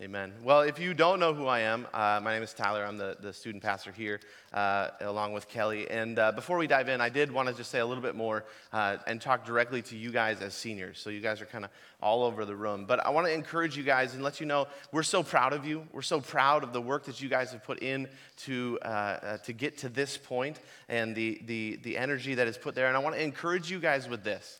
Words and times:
Amen. 0.00 0.32
Well, 0.42 0.62
if 0.62 0.80
you 0.80 0.92
don't 0.92 1.20
know 1.20 1.32
who 1.34 1.46
I 1.46 1.60
am, 1.60 1.86
uh, 1.94 2.18
my 2.20 2.34
name 2.34 2.42
is 2.42 2.52
Tyler. 2.52 2.84
I'm 2.84 2.96
the, 2.96 3.16
the 3.20 3.32
student 3.32 3.62
pastor 3.62 3.92
here, 3.92 4.18
uh, 4.52 4.88
along 5.00 5.34
with 5.34 5.46
Kelly. 5.46 5.88
And 5.88 6.18
uh, 6.18 6.32
before 6.32 6.58
we 6.58 6.66
dive 6.66 6.88
in, 6.88 7.00
I 7.00 7.08
did 7.08 7.30
want 7.30 7.48
to 7.48 7.54
just 7.54 7.70
say 7.70 7.78
a 7.78 7.86
little 7.86 8.02
bit 8.02 8.16
more 8.16 8.44
uh, 8.72 8.96
and 9.06 9.20
talk 9.20 9.46
directly 9.46 9.82
to 9.82 9.96
you 9.96 10.10
guys 10.10 10.40
as 10.40 10.52
seniors. 10.52 10.98
So 10.98 11.10
you 11.10 11.20
guys 11.20 11.40
are 11.40 11.46
kind 11.46 11.64
of 11.64 11.70
all 12.02 12.24
over 12.24 12.44
the 12.44 12.56
room. 12.56 12.86
But 12.86 13.06
I 13.06 13.10
want 13.10 13.28
to 13.28 13.32
encourage 13.32 13.76
you 13.76 13.84
guys 13.84 14.14
and 14.14 14.24
let 14.24 14.40
you 14.40 14.46
know 14.46 14.66
we're 14.90 15.04
so 15.04 15.22
proud 15.22 15.52
of 15.52 15.64
you. 15.64 15.86
We're 15.92 16.02
so 16.02 16.20
proud 16.20 16.64
of 16.64 16.72
the 16.72 16.80
work 16.80 17.04
that 17.04 17.22
you 17.22 17.28
guys 17.28 17.52
have 17.52 17.62
put 17.62 17.80
in 17.80 18.08
to, 18.38 18.80
uh, 18.82 18.88
uh, 18.88 19.36
to 19.38 19.52
get 19.52 19.78
to 19.78 19.88
this 19.88 20.18
point 20.18 20.58
and 20.88 21.14
the, 21.14 21.40
the, 21.46 21.78
the 21.84 21.96
energy 21.96 22.34
that 22.34 22.48
is 22.48 22.58
put 22.58 22.74
there. 22.74 22.88
And 22.88 22.96
I 22.96 23.00
want 23.00 23.14
to 23.14 23.22
encourage 23.22 23.70
you 23.70 23.78
guys 23.78 24.08
with 24.08 24.24
this. 24.24 24.58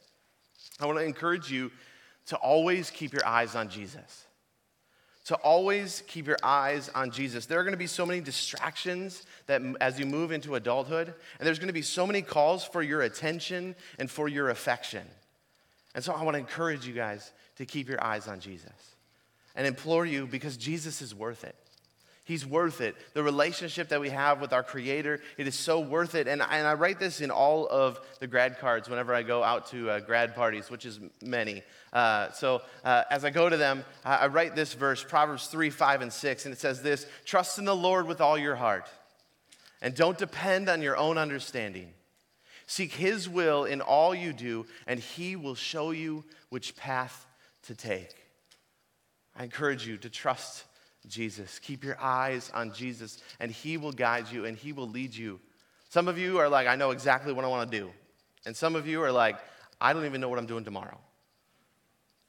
I 0.79 0.87
want 0.87 1.01
to 1.01 1.05
encourage 1.05 1.51
you 1.51 1.73
to 2.27 2.37
always 2.37 2.89
keep 2.89 3.13
your 3.13 3.27
eyes 3.27 3.57
on 3.57 3.69
Jesus 3.69 4.27
to 5.25 5.37
always 5.37 6.03
keep 6.07 6.27
your 6.27 6.37
eyes 6.43 6.91
on 6.95 7.11
Jesus. 7.11 7.47
There 7.47 7.59
are 7.59 7.63
going 7.63 7.73
to 7.73 7.79
be 7.79 7.87
so 7.87 8.05
many 8.05 8.21
distractions 8.21 9.25
that 9.47 9.63
as 9.81 9.99
you 9.99 10.05
move 10.05 10.33
into 10.33 10.55
adulthood, 10.55 11.09
and 11.09 11.47
there's 11.47 11.59
going 11.59 11.69
to 11.69 11.75
be 11.75 11.83
so 11.83 12.07
many 12.07 12.21
calls 12.21 12.65
for 12.65 12.83
your 12.83 13.03
attention 13.03 13.75
and 13.99 14.11
for 14.11 14.29
your 14.29 14.51
affection. 14.51 15.07
And 15.95 16.05
so 16.05 16.13
I 16.13 16.23
want 16.23 16.35
to 16.35 16.41
encourage 16.41 16.87
you 16.87 16.93
guys 16.93 17.33
to 17.57 17.65
keep 17.65 17.89
your 17.89 18.03
eyes 18.05 18.29
on 18.29 18.41
Jesus 18.41 18.73
and 19.55 19.67
implore 19.67 20.05
you 20.05 20.27
because 20.27 20.57
Jesus 20.57 21.01
is 21.01 21.15
worth 21.15 21.45
it. 21.45 21.57
He's 22.27 22.47
worth 22.47 22.81
it. 22.81 22.97
The 23.13 23.23
relationship 23.23 23.91
that 23.91 24.01
we 24.01 24.09
have 24.09 24.41
with 24.41 24.55
our 24.55 24.63
Creator, 24.63 25.21
it 25.37 25.47
is 25.47 25.55
so 25.55 25.79
worth 25.79 26.15
it. 26.15 26.27
And 26.27 26.43
I, 26.43 26.57
and 26.57 26.67
I 26.67 26.73
write 26.73 26.99
this 26.99 27.21
in 27.21 27.31
all 27.31 27.69
of 27.69 28.01
the 28.19 28.27
grad 28.27 28.59
cards 28.59 28.89
whenever 28.89 29.15
I 29.15 29.23
go 29.23 29.45
out 29.45 29.67
to 29.69 29.91
uh, 29.91 30.01
grad 30.01 30.35
parties, 30.35 30.71
which 30.71 30.87
is 30.87 31.01
many. 31.23 31.63
Uh, 31.93 32.31
so 32.33 32.63
uh, 32.83 33.03
as 33.11 33.27
I 33.27 33.31
go 33.31 33.51
to 33.51 33.59
them, 33.59 33.85
I, 34.07 34.17
I 34.17 34.27
write 34.29 34.57
this 34.57 34.73
verse, 34.73 35.05
Proverbs 35.05 35.49
3, 35.49 35.69
5, 35.69 36.01
and 36.01 36.13
6, 36.13 36.47
and 36.47 36.55
it 36.55 36.59
says 36.59 36.81
this 36.81 37.07
Trust 37.27 37.59
in 37.59 37.67
the 37.67 37.77
Lord 37.77 38.07
with 38.07 38.23
all 38.23 38.39
your 38.39 38.57
heart, 38.57 38.89
and 39.83 39.95
don't 39.95 40.17
depend 40.17 40.71
on 40.71 40.81
your 40.81 40.97
own 40.97 41.19
understanding. 41.19 41.93
Seek 42.67 42.95
His 42.95 43.29
will 43.29 43.67
in 43.67 43.83
all 43.83 44.15
you 44.15 44.33
do, 44.33 44.65
and 44.87 44.99
He 44.99 45.37
will 45.37 45.55
show 45.55 45.91
you 45.91 46.25
which 46.49 46.75
path 46.75 47.27
to 47.65 47.75
take. 47.75 48.15
I 49.37 49.45
encourage 49.45 49.87
you 49.87 49.99
to 49.99 50.09
trust 50.09 50.65
Jesus. 51.09 51.59
Keep 51.59 51.85
your 51.85 52.01
eyes 52.01 52.51
on 52.55 52.73
Jesus, 52.73 53.19
and 53.41 53.51
He 53.51 53.77
will 53.77 53.93
guide 53.93 54.31
you 54.31 54.45
and 54.45 54.57
He 54.57 54.73
will 54.73 54.89
lead 54.89 55.15
you. 55.15 55.41
Some 55.91 56.09
of 56.09 56.19
you 56.19 56.39
are 56.39 56.49
like, 56.49 56.67
I 56.67 56.77
know 56.77 56.91
exactly 56.91 57.33
what 57.33 57.45
I 57.45 57.49
want 57.49 57.71
to 57.71 57.79
do. 57.79 57.91
And 58.47 58.57
some 58.57 58.75
of 58.75 58.87
you 58.87 59.03
are 59.03 59.13
like, 59.13 59.37
I 59.81 59.93
don't 59.93 60.05
even 60.05 60.21
know 60.21 60.29
what 60.29 60.39
I'm 60.39 60.47
doing 60.47 60.65
tomorrow. 60.65 60.99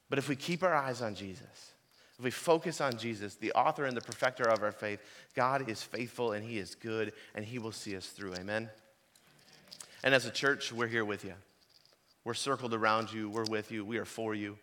But 0.08 0.18
if 0.18 0.28
we 0.28 0.36
keep 0.36 0.62
our 0.62 0.74
eyes 0.74 1.02
on 1.02 1.14
Jesus, 1.14 1.72
if 2.18 2.24
we 2.24 2.30
focus 2.30 2.80
on 2.80 2.96
Jesus, 2.96 3.34
the 3.34 3.52
author 3.52 3.84
and 3.84 3.96
the 3.96 4.00
perfecter 4.00 4.44
of 4.44 4.62
our 4.62 4.72
faith, 4.72 5.00
God 5.34 5.68
is 5.68 5.82
faithful 5.82 6.32
and 6.32 6.44
He 6.44 6.58
is 6.58 6.74
good 6.74 7.12
and 7.34 7.44
He 7.44 7.58
will 7.58 7.72
see 7.72 7.96
us 7.96 8.06
through. 8.06 8.34
Amen. 8.34 8.70
And 10.04 10.14
as 10.14 10.26
a 10.26 10.30
church, 10.30 10.72
we're 10.72 10.86
here 10.86 11.04
with 11.04 11.24
you. 11.24 11.34
We're 12.24 12.34
circled 12.34 12.72
around 12.72 13.12
you. 13.12 13.28
We're 13.28 13.44
with 13.44 13.70
you. 13.70 13.84
We 13.84 13.98
are 13.98 14.04
for 14.04 14.34
you. 14.34 14.58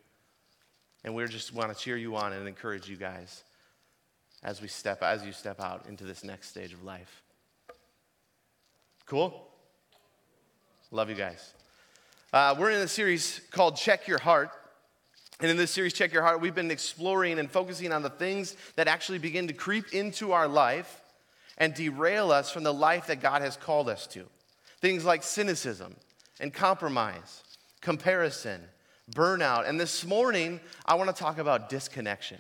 And 1.04 1.14
we 1.14 1.26
just 1.28 1.54
want 1.54 1.76
to 1.76 1.78
cheer 1.78 1.98
you 1.98 2.16
on 2.16 2.34
and 2.34 2.48
encourage 2.48 2.88
you 2.88 2.96
guys 2.96 3.44
as 4.44 4.62
we 4.62 4.68
step 4.68 5.02
as 5.02 5.26
you 5.26 5.32
step 5.32 5.60
out 5.60 5.86
into 5.88 6.04
this 6.04 6.24
next 6.24 6.50
stage 6.50 6.74
of 6.74 6.84
life. 6.84 7.24
Cool? 9.06 9.48
Love 10.92 11.10
you 11.10 11.16
guys. 11.16 11.54
Uh, 12.32 12.56
we're 12.58 12.72
in 12.72 12.82
a 12.82 12.88
series 12.88 13.42
called 13.52 13.76
Check 13.76 14.08
Your 14.08 14.20
Heart. 14.20 14.52
And 15.40 15.50
in 15.50 15.58
this 15.58 15.72
series, 15.72 15.94
Check 15.94 16.14
Your 16.14 16.22
Heart, 16.24 16.42
we've 16.42 16.56
been 16.56 16.72
exploring 16.72 17.40
and 17.40 17.50
focusing 17.50 17.92
on 17.92 18.02
the 18.02 18.10
things 18.10 18.56
that 18.76 18.88
actually 18.88 19.20
begin 19.20 19.48
to 19.48 19.54
creep 19.54 19.94
into 19.94 20.32
our 20.32 20.48
life 20.48 21.02
and 21.58 21.74
derail 21.74 22.32
us 22.32 22.52
from 22.52 22.64
the 22.64 22.74
life 22.74 23.08
that 23.08 23.22
God 23.22 23.42
has 23.42 23.58
called 23.58 23.90
us 23.90 24.08
to. 24.08 24.26
Things 24.82 25.06
like 25.06 25.24
cynicism 25.24 25.96
and 26.40 26.54
compromise, 26.54 27.44
comparison, 27.82 28.62
burnout. 29.12 29.68
And 29.68 29.80
this 29.80 30.06
morning, 30.06 30.60
I 30.86 30.96
want 30.96 31.16
to 31.16 31.16
talk 31.16 31.38
about 31.38 31.70
disconnection. 31.70 32.40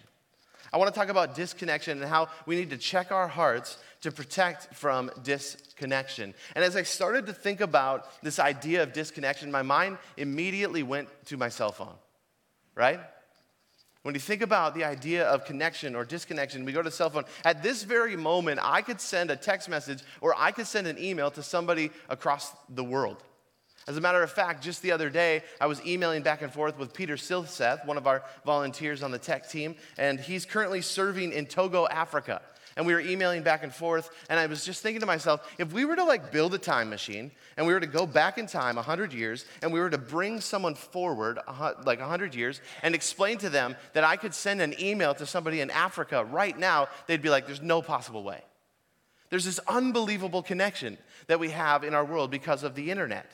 I 0.73 0.78
want 0.78 0.91
to 0.91 1.00
talk 1.00 1.09
about 1.09 1.35
disconnection 1.35 2.01
and 2.01 2.09
how 2.09 2.29
we 2.47 2.56
need 2.56 2.72
to 2.72 2.78
check 2.78 3.11
our 3.11 3.28
hearts 3.28 3.78
to 4.01 4.11
protect 4.11 4.73
from 4.73 5.11
disconnection. 5.22 6.34
And 6.56 6.66
as 6.66 6.75
I 6.75 6.81
started 6.81 7.28
to 7.28 7.34
think 7.34 7.61
about 7.61 8.07
this 8.23 8.39
idea 8.39 8.81
of 8.81 8.91
disconnection, 8.91 9.51
my 9.51 9.62
mind 9.62 10.00
immediately 10.17 10.81
went 10.81 11.09
to 11.28 11.38
my 11.38 11.50
cell 11.50 11.72
phone, 11.72 11.94
right? 12.73 13.00
When 14.01 14.16
you 14.16 14.19
think 14.19 14.41
about 14.41 14.73
the 14.73 14.83
idea 14.83 15.25
of 15.25 15.45
connection 15.45 15.95
or 15.95 16.06
disconnection, 16.06 16.66
we 16.66 16.72
go 16.72 16.81
to 16.81 16.89
the 16.89 16.95
cell 16.95 17.12
phone. 17.12 17.25
At 17.45 17.62
this 17.62 17.83
very 17.83 18.16
moment, 18.16 18.59
I 18.63 18.81
could 18.81 19.00
send 19.00 19.29
a 19.29 19.35
text 19.35 19.69
message 19.69 20.01
or 20.22 20.33
I 20.35 20.51
could 20.51 20.67
send 20.67 20.88
an 20.88 20.97
email 20.97 21.29
to 21.31 21.44
somebody 21.44 21.91
across 22.09 22.51
the 22.67 22.83
world. 22.83 23.23
As 23.88 23.97
a 23.97 24.01
matter 24.01 24.23
of 24.23 24.31
fact, 24.31 24.63
just 24.63 24.81
the 24.81 24.91
other 24.91 25.09
day, 25.09 25.44
I 25.59 25.66
was 25.66 25.85
emailing 25.85 26.23
back 26.23 26.41
and 26.41 26.51
forth 26.51 26.77
with 26.77 26.94
Peter 26.94 27.16
Silseth, 27.16 27.85
one 27.85 27.97
of 27.97 28.07
our 28.07 28.23
volunteers 28.45 29.03
on 29.03 29.11
the 29.11 29.19
tech 29.19 29.49
team, 29.49 29.75
and 29.97 30.19
he's 30.19 30.45
currently 30.45 30.81
serving 30.81 31.33
in 31.33 31.45
Togo, 31.45 31.85
Africa. 31.88 32.41
And 32.75 32.88
we 32.88 32.94
were 32.94 33.01
emailing 33.01 33.44
back 33.44 33.61
and 33.63 33.73
forth, 33.73 34.09
and 34.29 34.39
I 34.39 34.47
was 34.47 34.66
just 34.66 34.81
thinking 34.81 35.01
to 35.01 35.05
myself, 35.05 35.47
if 35.59 35.73
we 35.73 35.85
were 35.85 35.95
to 35.95 36.03
like 36.03 36.31
build 36.31 36.53
a 36.53 36.57
time 36.57 36.89
machine 36.89 37.31
and 37.55 37.67
we 37.67 37.73
were 37.73 37.79
to 37.79 37.88
go 37.88 38.07
back 38.07 38.38
in 38.38 38.47
time 38.47 38.77
100 38.77 39.13
years 39.13 39.45
and 39.61 39.71
we 39.71 39.79
were 39.79 39.91
to 39.91 39.97
bring 40.00 40.41
someone 40.41 40.73
forward 40.73 41.38
like 41.85 42.00
100 42.00 42.33
years 42.33 42.61
and 42.81 42.95
explain 42.95 43.38
to 43.39 43.50
them 43.50 43.75
that 43.94 44.03
I 44.03 44.15
could 44.15 44.33
send 44.33 44.59
an 44.59 44.73
email 44.81 45.13
to 45.15 45.25
somebody 45.27 45.61
in 45.61 45.69
Africa 45.69 46.25
right 46.25 46.57
now, 46.57 46.88
they'd 47.05 47.21
be 47.21 47.29
like, 47.29 47.45
there's 47.45 47.61
no 47.61 47.83
possible 47.83 48.23
way. 48.23 48.41
There's 49.29 49.45
this 49.45 49.59
unbelievable 49.67 50.41
connection 50.41 50.97
that 51.27 51.39
we 51.39 51.50
have 51.50 51.83
in 51.83 51.94
our 51.94 52.05
world 52.05 52.31
because 52.31 52.63
of 52.63 52.73
the 52.73 52.89
internet. 52.89 53.29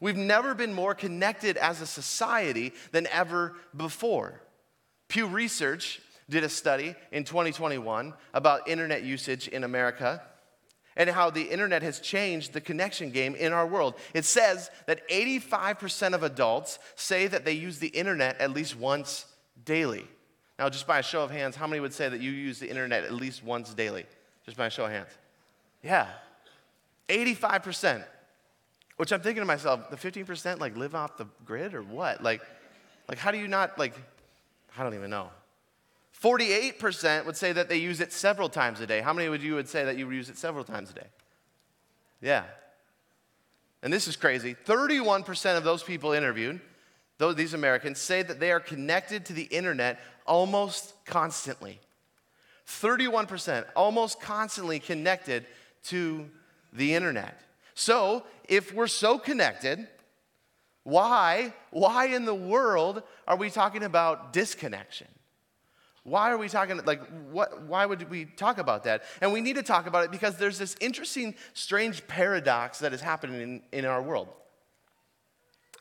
We've 0.00 0.16
never 0.16 0.54
been 0.54 0.74
more 0.74 0.94
connected 0.94 1.56
as 1.56 1.80
a 1.80 1.86
society 1.86 2.72
than 2.92 3.06
ever 3.08 3.54
before. 3.76 4.42
Pew 5.08 5.26
Research 5.26 6.00
did 6.30 6.44
a 6.44 6.48
study 6.48 6.94
in 7.10 7.24
2021 7.24 8.14
about 8.32 8.68
internet 8.68 9.02
usage 9.02 9.48
in 9.48 9.64
America 9.64 10.22
and 10.96 11.08
how 11.08 11.30
the 11.30 11.42
internet 11.42 11.82
has 11.82 12.00
changed 12.00 12.52
the 12.52 12.60
connection 12.60 13.10
game 13.10 13.34
in 13.34 13.52
our 13.52 13.66
world. 13.66 13.94
It 14.14 14.24
says 14.24 14.70
that 14.86 15.08
85% 15.08 16.14
of 16.14 16.22
adults 16.22 16.78
say 16.96 17.26
that 17.26 17.44
they 17.44 17.52
use 17.52 17.78
the 17.78 17.88
internet 17.88 18.40
at 18.40 18.52
least 18.52 18.76
once 18.76 19.26
daily. 19.64 20.06
Now, 20.58 20.68
just 20.68 20.86
by 20.86 20.98
a 20.98 21.02
show 21.02 21.22
of 21.22 21.30
hands, 21.30 21.56
how 21.56 21.66
many 21.66 21.80
would 21.80 21.94
say 21.94 22.08
that 22.08 22.20
you 22.20 22.30
use 22.30 22.58
the 22.58 22.68
internet 22.68 23.04
at 23.04 23.12
least 23.12 23.42
once 23.42 23.72
daily? 23.72 24.06
Just 24.44 24.56
by 24.56 24.66
a 24.66 24.70
show 24.70 24.84
of 24.84 24.90
hands. 24.90 25.08
Yeah, 25.82 26.08
85%. 27.08 28.04
Which 28.96 29.12
I'm 29.12 29.20
thinking 29.20 29.42
to 29.42 29.46
myself, 29.46 29.90
the 29.90 29.96
15% 29.96 30.60
like 30.60 30.76
live 30.76 30.94
off 30.94 31.16
the 31.16 31.26
grid 31.44 31.74
or 31.74 31.82
what? 31.82 32.22
Like, 32.22 32.42
like 33.08 33.18
how 33.18 33.30
do 33.30 33.38
you 33.38 33.48
not 33.48 33.78
like, 33.78 33.94
I 34.76 34.82
don't 34.82 34.94
even 34.94 35.10
know. 35.10 35.30
48% 36.22 37.26
would 37.26 37.36
say 37.36 37.52
that 37.52 37.68
they 37.68 37.78
use 37.78 38.00
it 38.00 38.12
several 38.12 38.48
times 38.48 38.80
a 38.80 38.86
day. 38.86 39.00
How 39.00 39.12
many 39.12 39.28
would 39.28 39.42
you 39.42 39.54
would 39.54 39.68
say 39.68 39.84
that 39.84 39.98
you 39.98 40.08
use 40.10 40.28
it 40.28 40.38
several 40.38 40.62
times 40.62 40.90
a 40.90 40.94
day? 40.94 41.06
Yeah. 42.20 42.44
And 43.82 43.92
this 43.92 44.06
is 44.06 44.14
crazy. 44.14 44.54
31% 44.66 45.56
of 45.56 45.64
those 45.64 45.82
people 45.82 46.12
interviewed, 46.12 46.60
those, 47.18 47.34
these 47.34 47.54
Americans, 47.54 47.98
say 47.98 48.22
that 48.22 48.38
they 48.38 48.52
are 48.52 48.60
connected 48.60 49.26
to 49.26 49.32
the 49.32 49.42
internet 49.44 49.98
almost 50.24 50.94
constantly. 51.04 51.80
31%, 52.68 53.64
almost 53.74 54.20
constantly 54.20 54.78
connected 54.78 55.44
to 55.84 56.30
the 56.72 56.94
internet. 56.94 57.40
So, 57.74 58.24
if 58.48 58.74
we're 58.74 58.86
so 58.86 59.18
connected, 59.18 59.86
why, 60.84 61.54
why 61.70 62.06
in 62.06 62.24
the 62.24 62.34
world 62.34 63.02
are 63.26 63.36
we 63.36 63.50
talking 63.50 63.82
about 63.82 64.32
disconnection? 64.32 65.06
Why 66.04 66.32
are 66.32 66.38
we 66.38 66.48
talking, 66.48 66.80
like, 66.84 67.00
what, 67.30 67.62
why 67.62 67.86
would 67.86 68.10
we 68.10 68.24
talk 68.24 68.58
about 68.58 68.84
that? 68.84 69.04
And 69.20 69.32
we 69.32 69.40
need 69.40 69.54
to 69.56 69.62
talk 69.62 69.86
about 69.86 70.04
it 70.04 70.10
because 70.10 70.36
there's 70.36 70.58
this 70.58 70.74
interesting, 70.80 71.36
strange 71.54 72.06
paradox 72.08 72.80
that 72.80 72.92
is 72.92 73.00
happening 73.00 73.40
in, 73.40 73.62
in 73.70 73.84
our 73.84 74.02
world. 74.02 74.28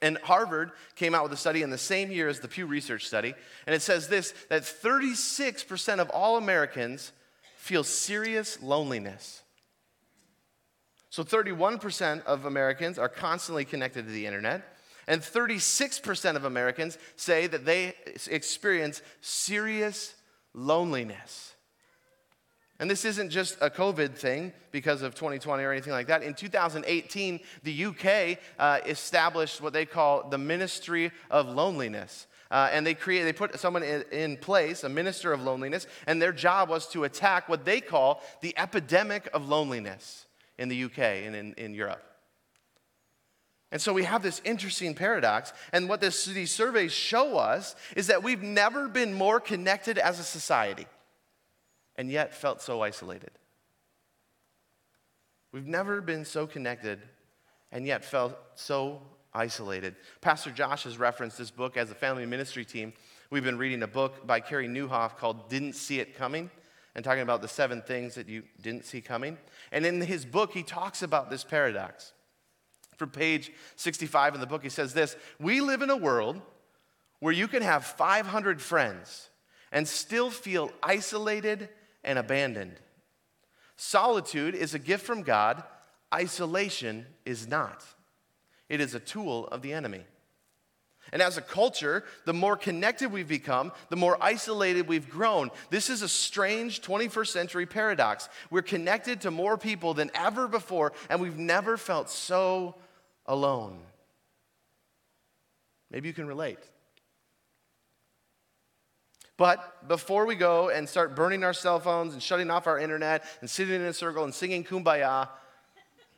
And 0.03 0.17
Harvard 0.19 0.71
came 0.95 1.15
out 1.15 1.23
with 1.23 1.33
a 1.33 1.37
study 1.37 1.63
in 1.63 1.69
the 1.69 1.77
same 1.77 2.11
year 2.11 2.27
as 2.27 2.39
the 2.39 2.47
Pew 2.47 2.65
Research 2.65 3.07
study, 3.07 3.33
and 3.67 3.75
it 3.75 3.81
says 3.81 4.07
this 4.07 4.33
that 4.49 4.63
36% 4.63 5.99
of 5.99 6.09
all 6.09 6.37
Americans 6.37 7.11
feel 7.55 7.83
serious 7.83 8.61
loneliness. 8.63 9.40
So 11.11 11.25
31% 11.25 12.23
of 12.23 12.45
Americans 12.45 12.97
are 12.97 13.09
constantly 13.09 13.65
connected 13.65 14.05
to 14.05 14.11
the 14.11 14.25
internet, 14.25 14.77
and 15.07 15.21
36% 15.21 16.37
of 16.37 16.45
Americans 16.45 16.97
say 17.17 17.47
that 17.47 17.65
they 17.65 17.95
experience 18.29 19.01
serious 19.19 20.15
loneliness. 20.53 21.53
And 22.79 22.89
this 22.89 23.03
isn't 23.03 23.29
just 23.29 23.57
a 23.59 23.69
COVID 23.69 24.15
thing 24.15 24.53
because 24.71 25.01
of 25.01 25.13
2020 25.13 25.61
or 25.65 25.71
anything 25.73 25.91
like 25.91 26.07
that. 26.07 26.23
In 26.23 26.33
2018, 26.33 27.41
the 27.63 27.85
UK 27.85 28.39
uh, 28.57 28.79
established 28.85 29.59
what 29.59 29.73
they 29.73 29.85
call 29.85 30.29
the 30.29 30.37
Ministry 30.37 31.11
of 31.29 31.49
Loneliness. 31.49 32.25
Uh, 32.49 32.69
and 32.71 32.87
they 32.87 32.93
create, 32.93 33.23
they 33.23 33.33
put 33.33 33.59
someone 33.59 33.83
in, 33.83 34.05
in 34.13 34.37
place, 34.37 34.85
a 34.85 34.89
minister 34.89 35.33
of 35.33 35.41
loneliness, 35.41 35.87
and 36.07 36.21
their 36.21 36.31
job 36.31 36.69
was 36.69 36.87
to 36.87 37.03
attack 37.03 37.49
what 37.49 37.65
they 37.65 37.81
call 37.81 38.21
the 38.39 38.57
epidemic 38.57 39.29
of 39.33 39.47
loneliness 39.47 40.25
in 40.61 40.69
the 40.69 40.83
UK 40.83 40.99
and 40.99 41.35
in, 41.35 41.53
in 41.55 41.73
Europe. 41.73 42.03
And 43.71 43.81
so 43.81 43.93
we 43.93 44.03
have 44.03 44.21
this 44.21 44.41
interesting 44.45 44.93
paradox. 44.93 45.53
And 45.73 45.89
what 45.89 46.01
this, 46.01 46.25
these 46.25 46.51
surveys 46.51 46.91
show 46.91 47.37
us 47.37 47.75
is 47.95 48.07
that 48.07 48.21
we've 48.21 48.43
never 48.43 48.87
been 48.87 49.11
more 49.11 49.39
connected 49.39 49.97
as 49.97 50.19
a 50.19 50.23
society 50.23 50.85
and 51.95 52.11
yet 52.11 52.35
felt 52.35 52.61
so 52.61 52.81
isolated. 52.81 53.31
We've 55.51 55.67
never 55.67 55.99
been 55.99 56.25
so 56.25 56.45
connected 56.45 56.99
and 57.71 57.87
yet 57.87 58.05
felt 58.05 58.37
so 58.53 59.01
isolated. 59.33 59.95
Pastor 60.21 60.51
Josh 60.51 60.83
has 60.83 60.99
referenced 60.99 61.39
this 61.39 61.49
book 61.49 61.75
as 61.75 61.89
a 61.89 61.95
family 61.95 62.27
ministry 62.27 62.65
team. 62.65 62.93
We've 63.31 63.43
been 63.43 63.57
reading 63.57 63.81
a 63.81 63.87
book 63.87 64.27
by 64.27 64.41
Carey 64.41 64.67
Nieuwhof 64.67 65.17
called 65.17 65.49
Didn't 65.49 65.73
See 65.73 65.99
It 65.99 66.15
Coming 66.15 66.51
and 66.95 67.05
talking 67.05 67.21
about 67.21 67.41
the 67.41 67.47
seven 67.47 67.81
things 67.81 68.15
that 68.15 68.27
you 68.27 68.43
didn't 68.61 68.85
see 68.85 69.01
coming. 69.01 69.37
And 69.71 69.85
in 69.85 70.01
his 70.01 70.25
book, 70.25 70.51
he 70.53 70.63
talks 70.63 71.01
about 71.01 71.29
this 71.29 71.43
paradox. 71.43 72.13
From 72.97 73.09
page 73.09 73.51
65 73.77 74.35
in 74.35 74.41
the 74.41 74.47
book, 74.47 74.63
he 74.63 74.69
says 74.69 74.93
this 74.93 75.15
We 75.39 75.61
live 75.61 75.81
in 75.81 75.89
a 75.89 75.97
world 75.97 76.41
where 77.19 77.33
you 77.33 77.47
can 77.47 77.63
have 77.63 77.85
500 77.85 78.61
friends 78.61 79.29
and 79.71 79.87
still 79.87 80.29
feel 80.29 80.71
isolated 80.83 81.69
and 82.03 82.19
abandoned. 82.19 82.75
Solitude 83.77 84.53
is 84.53 84.73
a 84.73 84.79
gift 84.79 85.05
from 85.05 85.23
God, 85.23 85.63
isolation 86.13 87.05
is 87.25 87.47
not. 87.47 87.83
It 88.69 88.79
is 88.79 88.93
a 88.93 88.99
tool 88.99 89.47
of 89.47 89.61
the 89.61 89.73
enemy. 89.73 90.05
And 91.11 91.21
as 91.21 91.37
a 91.37 91.41
culture, 91.41 92.03
the 92.25 92.33
more 92.33 92.55
connected 92.55 93.11
we've 93.11 93.27
become, 93.27 93.71
the 93.89 93.97
more 93.97 94.17
isolated 94.21 94.87
we've 94.87 95.09
grown. 95.09 95.51
This 95.69 95.89
is 95.89 96.01
a 96.01 96.07
strange 96.07 96.81
21st 96.81 97.27
century 97.27 97.65
paradox. 97.65 98.29
We're 98.49 98.61
connected 98.61 99.21
to 99.21 99.31
more 99.31 99.57
people 99.57 99.93
than 99.93 100.09
ever 100.15 100.47
before, 100.47 100.93
and 101.09 101.19
we've 101.19 101.37
never 101.37 101.75
felt 101.75 102.09
so 102.09 102.75
alone. 103.25 103.79
Maybe 105.89 106.07
you 106.07 106.13
can 106.13 106.27
relate. 106.27 106.59
But 109.35 109.87
before 109.87 110.25
we 110.25 110.35
go 110.35 110.69
and 110.69 110.87
start 110.87 111.15
burning 111.15 111.43
our 111.43 111.53
cell 111.53 111.79
phones 111.79 112.13
and 112.13 112.21
shutting 112.21 112.51
off 112.51 112.67
our 112.67 112.77
internet 112.77 113.25
and 113.41 113.49
sitting 113.49 113.73
in 113.73 113.81
a 113.81 113.93
circle 113.93 114.23
and 114.23 114.33
singing 114.33 114.63
kumbaya, 114.63 115.27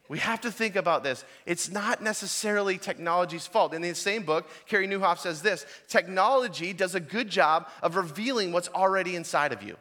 we 0.09 0.19
have 0.19 0.41
to 0.41 0.51
think 0.51 0.75
about 0.75 1.03
this. 1.03 1.23
It's 1.45 1.71
not 1.71 2.03
necessarily 2.03 2.77
technology's 2.77 3.47
fault. 3.47 3.73
In 3.73 3.81
the 3.81 3.95
same 3.95 4.23
book, 4.23 4.50
Carey 4.65 4.88
Nieuwhof 4.88 5.17
says 5.19 5.41
this 5.41 5.65
technology 5.88 6.73
does 6.73 6.94
a 6.94 7.00
good 7.00 7.29
job 7.29 7.69
of 7.81 7.95
revealing 7.95 8.51
what's 8.51 8.69
already 8.69 9.15
inside 9.15 9.53
of 9.53 9.63
you. 9.63 9.77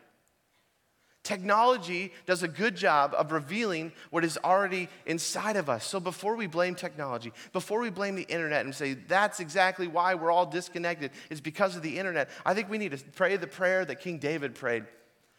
Technology 1.24 2.12
does 2.26 2.42
a 2.42 2.48
good 2.48 2.74
job 2.74 3.14
of 3.16 3.30
revealing 3.30 3.92
what 4.10 4.24
is 4.24 4.38
already 4.42 4.88
inside 5.06 5.56
of 5.56 5.70
us. 5.70 5.86
So 5.86 6.00
before 6.00 6.34
we 6.34 6.48
blame 6.48 6.74
technology, 6.74 7.32
before 7.52 7.80
we 7.80 7.90
blame 7.90 8.16
the 8.16 8.22
internet 8.22 8.64
and 8.64 8.74
say 8.74 8.94
that's 8.94 9.38
exactly 9.38 9.86
why 9.86 10.14
we're 10.14 10.32
all 10.32 10.46
disconnected, 10.46 11.12
it's 11.30 11.40
because 11.40 11.76
of 11.76 11.82
the 11.82 11.96
internet, 11.96 12.28
I 12.44 12.54
think 12.54 12.68
we 12.68 12.78
need 12.78 12.90
to 12.90 13.04
pray 13.12 13.36
the 13.36 13.46
prayer 13.46 13.84
that 13.84 14.00
King 14.00 14.18
David 14.18 14.56
prayed 14.56 14.84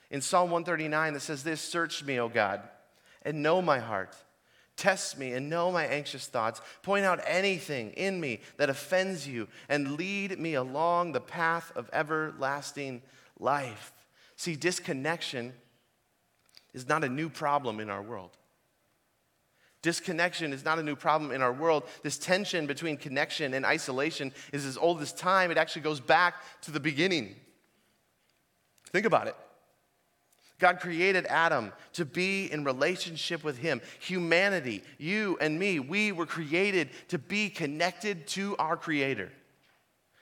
in 0.09 0.21
Psalm 0.21 0.51
139 0.51 1.13
that 1.13 1.19
says 1.19 1.43
this 1.43 1.59
Search 1.59 2.03
me, 2.03 2.17
O 2.17 2.29
God, 2.29 2.61
and 3.23 3.43
know 3.43 3.61
my 3.61 3.79
heart. 3.79 4.15
Test 4.75 5.19
me 5.19 5.33
and 5.33 5.49
know 5.49 5.71
my 5.71 5.85
anxious 5.85 6.27
thoughts. 6.27 6.61
Point 6.81 7.05
out 7.05 7.19
anything 7.25 7.91
in 7.91 8.19
me 8.19 8.39
that 8.57 8.69
offends 8.69 9.27
you 9.27 9.47
and 9.69 9.97
lead 9.97 10.39
me 10.39 10.55
along 10.55 11.11
the 11.11 11.21
path 11.21 11.71
of 11.75 11.89
everlasting 11.93 13.01
life. 13.39 13.93
See, 14.35 14.55
disconnection 14.55 15.53
is 16.73 16.87
not 16.87 17.03
a 17.03 17.09
new 17.09 17.29
problem 17.29 17.79
in 17.79 17.89
our 17.89 18.01
world. 18.01 18.31
Disconnection 19.83 20.53
is 20.53 20.65
not 20.65 20.79
a 20.79 20.83
new 20.83 20.95
problem 20.95 21.31
in 21.31 21.41
our 21.41 21.53
world. 21.53 21.83
This 22.01 22.17
tension 22.17 22.65
between 22.65 22.97
connection 22.97 23.53
and 23.53 23.65
isolation 23.65 24.31
is 24.53 24.65
as 24.65 24.77
old 24.77 25.01
as 25.01 25.13
time. 25.13 25.51
It 25.51 25.57
actually 25.57 25.81
goes 25.81 25.99
back 25.99 26.35
to 26.61 26.71
the 26.71 26.79
beginning. 26.79 27.35
Think 28.91 29.05
about 29.05 29.27
it. 29.27 29.35
God 30.59 30.79
created 30.79 31.25
Adam 31.25 31.73
to 31.93 32.05
be 32.05 32.51
in 32.51 32.63
relationship 32.63 33.43
with 33.43 33.57
Him. 33.57 33.81
Humanity, 33.99 34.83
you 34.97 35.37
and 35.41 35.57
me, 35.59 35.79
we 35.79 36.11
were 36.11 36.25
created 36.25 36.89
to 37.09 37.17
be 37.17 37.49
connected 37.49 38.27
to 38.27 38.55
our 38.57 38.77
Creator. 38.77 39.31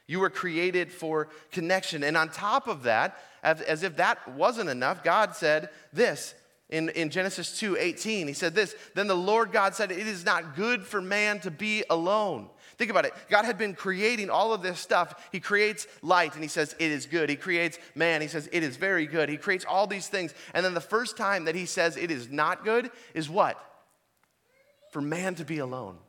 You 0.08 0.20
were 0.20 0.30
created 0.30 0.92
for 0.92 1.30
connection. 1.52 2.04
And 2.04 2.18
on 2.18 2.30
top 2.30 2.68
of 2.68 2.84
that, 2.84 3.18
as, 3.44 3.62
as 3.62 3.84
if 3.84 3.98
that 3.98 4.28
wasn't 4.30 4.70
enough, 4.70 5.04
God 5.04 5.36
said 5.36 5.70
this 5.94 6.36
in, 6.70 6.90
in 6.90 7.10
Genesis 7.10 7.58
2 7.60 7.78
18. 7.78 8.28
He 8.28 8.34
said 8.34 8.56
this 8.56 8.76
Then 8.96 9.08
the 9.08 9.16
Lord 9.16 9.52
God 9.52 9.76
said, 9.76 9.92
It 9.92 10.08
is 10.08 10.26
not 10.26 10.56
good 10.56 10.84
for 10.84 11.02
man 11.02 11.40
to 11.42 11.52
be 11.52 11.84
alone. 11.90 12.50
Think 12.82 12.90
about 12.90 13.06
it. 13.06 13.14
God 13.30 13.46
had 13.46 13.60
been 13.60 13.76
creating 13.76 14.32
all 14.32 14.56
of 14.56 14.64
this 14.64 14.80
stuff. 14.80 15.30
He 15.32 15.40
creates 15.40 15.86
light 16.02 16.34
and 16.34 16.44
he 16.44 16.48
says, 16.48 16.76
It 16.80 16.90
is 16.90 17.06
good. 17.06 17.30
He 17.30 17.36
creates 17.36 17.78
man. 17.94 18.22
He 18.22 18.28
says, 18.28 18.50
It 18.52 18.64
is 18.64 18.76
very 18.76 19.06
good. 19.06 19.30
He 19.30 19.38
creates 19.38 19.66
all 19.66 19.86
these 19.86 20.08
things. 20.08 20.34
And 20.56 20.66
then 20.66 20.74
the 20.74 20.82
first 20.82 21.16
time 21.16 21.46
that 21.46 21.54
he 21.54 21.68
says 21.68 21.96
it 21.96 22.10
is 22.10 22.32
not 22.32 22.66
good 22.66 22.90
is 23.14 23.30
what? 23.30 23.64
For 24.90 25.00
man 25.00 25.36
to 25.36 25.46
be 25.46 25.60
alone. 25.60 26.00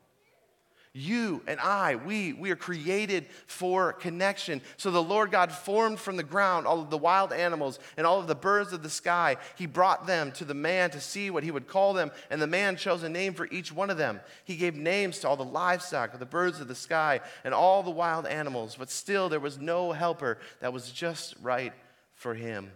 You 0.94 1.42
and 1.46 1.58
I, 1.58 1.96
we, 1.96 2.34
we 2.34 2.50
are 2.50 2.56
created 2.56 3.24
for 3.46 3.94
connection. 3.94 4.60
So 4.76 4.90
the 4.90 5.02
Lord 5.02 5.30
God 5.30 5.50
formed 5.50 5.98
from 5.98 6.18
the 6.18 6.22
ground 6.22 6.66
all 6.66 6.82
of 6.82 6.90
the 6.90 6.98
wild 6.98 7.32
animals 7.32 7.78
and 7.96 8.06
all 8.06 8.20
of 8.20 8.26
the 8.26 8.34
birds 8.34 8.74
of 8.74 8.82
the 8.82 8.90
sky. 8.90 9.38
He 9.56 9.64
brought 9.64 10.06
them 10.06 10.32
to 10.32 10.44
the 10.44 10.52
man 10.52 10.90
to 10.90 11.00
see 11.00 11.30
what 11.30 11.44
he 11.44 11.50
would 11.50 11.66
call 11.66 11.94
them, 11.94 12.10
and 12.28 12.42
the 12.42 12.46
man 12.46 12.76
chose 12.76 13.02
a 13.02 13.08
name 13.08 13.32
for 13.32 13.48
each 13.50 13.72
one 13.72 13.88
of 13.88 13.96
them. 13.96 14.20
He 14.44 14.56
gave 14.56 14.74
names 14.74 15.20
to 15.20 15.28
all 15.28 15.36
the 15.36 15.44
livestock, 15.44 16.18
the 16.18 16.26
birds 16.26 16.60
of 16.60 16.68
the 16.68 16.74
sky, 16.74 17.20
and 17.42 17.54
all 17.54 17.82
the 17.82 17.90
wild 17.90 18.26
animals, 18.26 18.76
but 18.78 18.90
still 18.90 19.30
there 19.30 19.40
was 19.40 19.58
no 19.58 19.92
helper 19.92 20.38
that 20.60 20.74
was 20.74 20.92
just 20.92 21.34
right 21.40 21.72
for 22.14 22.34
him. 22.34 22.70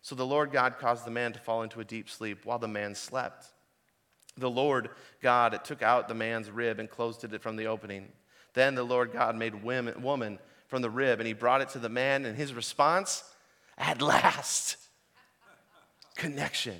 So 0.00 0.14
the 0.14 0.24
Lord 0.24 0.52
God 0.52 0.78
caused 0.78 1.04
the 1.04 1.10
man 1.10 1.34
to 1.34 1.38
fall 1.38 1.62
into 1.62 1.80
a 1.80 1.84
deep 1.84 2.08
sleep 2.08 2.46
while 2.46 2.58
the 2.58 2.66
man 2.66 2.94
slept. 2.94 3.48
The 4.38 4.50
Lord 4.50 4.90
God 5.20 5.60
took 5.64 5.82
out 5.82 6.08
the 6.08 6.14
man's 6.14 6.50
rib 6.50 6.78
and 6.78 6.88
closed 6.88 7.24
it 7.24 7.42
from 7.42 7.56
the 7.56 7.66
opening. 7.66 8.08
Then 8.54 8.74
the 8.74 8.84
Lord 8.84 9.12
God 9.12 9.36
made 9.36 9.62
woman 9.62 10.38
from 10.68 10.82
the 10.82 10.90
rib 10.90 11.20
and 11.20 11.26
he 11.26 11.32
brought 11.32 11.60
it 11.60 11.68
to 11.70 11.78
the 11.78 11.88
man, 11.88 12.24
and 12.24 12.36
his 12.36 12.54
response, 12.54 13.24
at 13.76 14.00
last, 14.00 14.76
connection. 16.16 16.76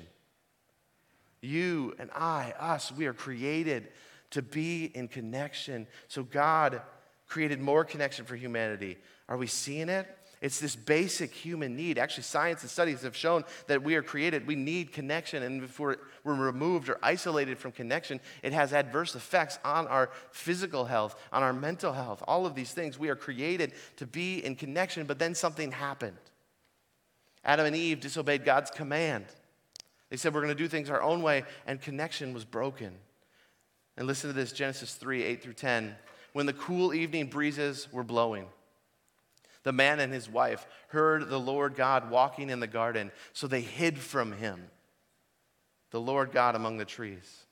You 1.41 1.95
and 1.99 2.09
I, 2.13 2.53
us, 2.59 2.91
we 2.91 3.05
are 3.05 3.13
created 3.13 3.87
to 4.31 4.41
be 4.41 4.85
in 4.85 5.07
connection. 5.07 5.87
So 6.07 6.23
God 6.23 6.81
created 7.27 7.61
more 7.61 7.85
connection 7.85 8.25
for 8.25 8.35
humanity. 8.35 8.97
Are 9.27 9.37
we 9.37 9.47
seeing 9.47 9.89
it? 9.89 10.07
It's 10.41 10.59
this 10.59 10.75
basic 10.75 11.33
human 11.33 11.75
need. 11.75 11.97
Actually, 11.97 12.23
science 12.23 12.61
and 12.61 12.69
studies 12.69 13.01
have 13.01 13.15
shown 13.15 13.43
that 13.67 13.83
we 13.83 13.95
are 13.95 14.01
created, 14.01 14.47
we 14.47 14.55
need 14.55 14.93
connection. 14.93 15.43
And 15.43 15.63
if 15.63 15.79
we're, 15.79 15.97
we're 16.23 16.35
removed 16.35 16.87
or 16.87 16.97
isolated 17.03 17.57
from 17.57 17.73
connection, 17.73 18.21
it 18.41 18.53
has 18.53 18.71
adverse 18.71 19.15
effects 19.15 19.59
on 19.65 19.85
our 19.87 20.11
physical 20.31 20.85
health, 20.85 21.19
on 21.33 21.43
our 21.43 21.51
mental 21.51 21.91
health, 21.91 22.23
all 22.25 22.45
of 22.45 22.55
these 22.55 22.71
things. 22.71 22.97
We 22.97 23.09
are 23.09 23.17
created 23.17 23.73
to 23.97 24.07
be 24.07 24.43
in 24.43 24.55
connection, 24.55 25.05
but 25.05 25.19
then 25.19 25.35
something 25.35 25.73
happened. 25.73 26.17
Adam 27.43 27.65
and 27.65 27.75
Eve 27.75 27.99
disobeyed 27.99 28.45
God's 28.45 28.71
command. 28.71 29.25
They 30.09 30.17
said, 30.17 30.33
We're 30.33 30.41
going 30.41 30.55
to 30.55 30.63
do 30.63 30.69
things 30.69 30.89
our 30.89 31.01
own 31.01 31.21
way, 31.21 31.43
and 31.67 31.81
connection 31.81 32.33
was 32.33 32.45
broken. 32.45 32.93
And 33.97 34.07
listen 34.07 34.29
to 34.29 34.33
this 34.33 34.53
Genesis 34.53 34.95
3 34.95 35.23
8 35.23 35.43
through 35.43 35.53
10. 35.53 35.95
When 36.31 36.45
the 36.45 36.53
cool 36.53 36.93
evening 36.93 37.27
breezes 37.27 37.91
were 37.91 38.03
blowing, 38.03 38.45
the 39.63 39.73
man 39.73 39.99
and 39.99 40.13
his 40.13 40.29
wife 40.29 40.67
heard 40.89 41.29
the 41.29 41.39
Lord 41.39 41.75
God 41.75 42.09
walking 42.09 42.49
in 42.49 42.59
the 42.59 42.67
garden, 42.67 43.11
so 43.33 43.47
they 43.47 43.61
hid 43.61 43.97
from 43.97 44.31
him, 44.33 44.69
the 45.91 46.01
Lord 46.01 46.31
God 46.31 46.55
among 46.55 46.77
the 46.77 46.85
trees. 46.85 47.45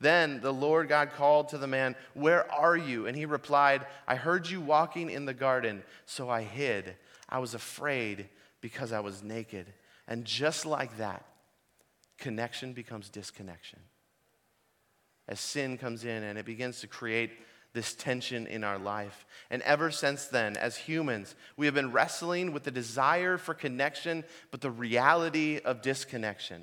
Then 0.00 0.40
the 0.40 0.52
Lord 0.52 0.88
God 0.88 1.10
called 1.12 1.50
to 1.50 1.58
the 1.58 1.66
man, 1.66 1.94
Where 2.14 2.50
are 2.50 2.76
you? 2.76 3.06
And 3.06 3.16
he 3.16 3.26
replied, 3.26 3.86
I 4.08 4.16
heard 4.16 4.48
you 4.48 4.60
walking 4.60 5.10
in 5.10 5.26
the 5.26 5.34
garden, 5.34 5.82
so 6.06 6.30
I 6.30 6.42
hid. 6.42 6.96
I 7.28 7.38
was 7.38 7.54
afraid 7.54 8.28
because 8.60 8.92
I 8.92 9.00
was 9.00 9.22
naked. 9.22 9.66
And 10.08 10.24
just 10.24 10.64
like 10.64 10.96
that, 10.96 11.24
connection 12.18 12.72
becomes 12.72 13.10
disconnection. 13.10 13.80
As 15.28 15.38
sin 15.38 15.78
comes 15.78 16.04
in 16.04 16.22
and 16.24 16.38
it 16.38 16.44
begins 16.44 16.80
to 16.80 16.86
create 16.86 17.30
this 17.72 17.94
tension 17.94 18.46
in 18.46 18.64
our 18.64 18.78
life. 18.78 19.26
And 19.50 19.62
ever 19.62 19.90
since 19.90 20.26
then, 20.26 20.56
as 20.56 20.76
humans, 20.76 21.34
we 21.56 21.66
have 21.66 21.74
been 21.74 21.92
wrestling 21.92 22.52
with 22.52 22.64
the 22.64 22.70
desire 22.70 23.38
for 23.38 23.54
connection, 23.54 24.24
but 24.50 24.60
the 24.60 24.70
reality 24.70 25.60
of 25.64 25.82
disconnection. 25.82 26.62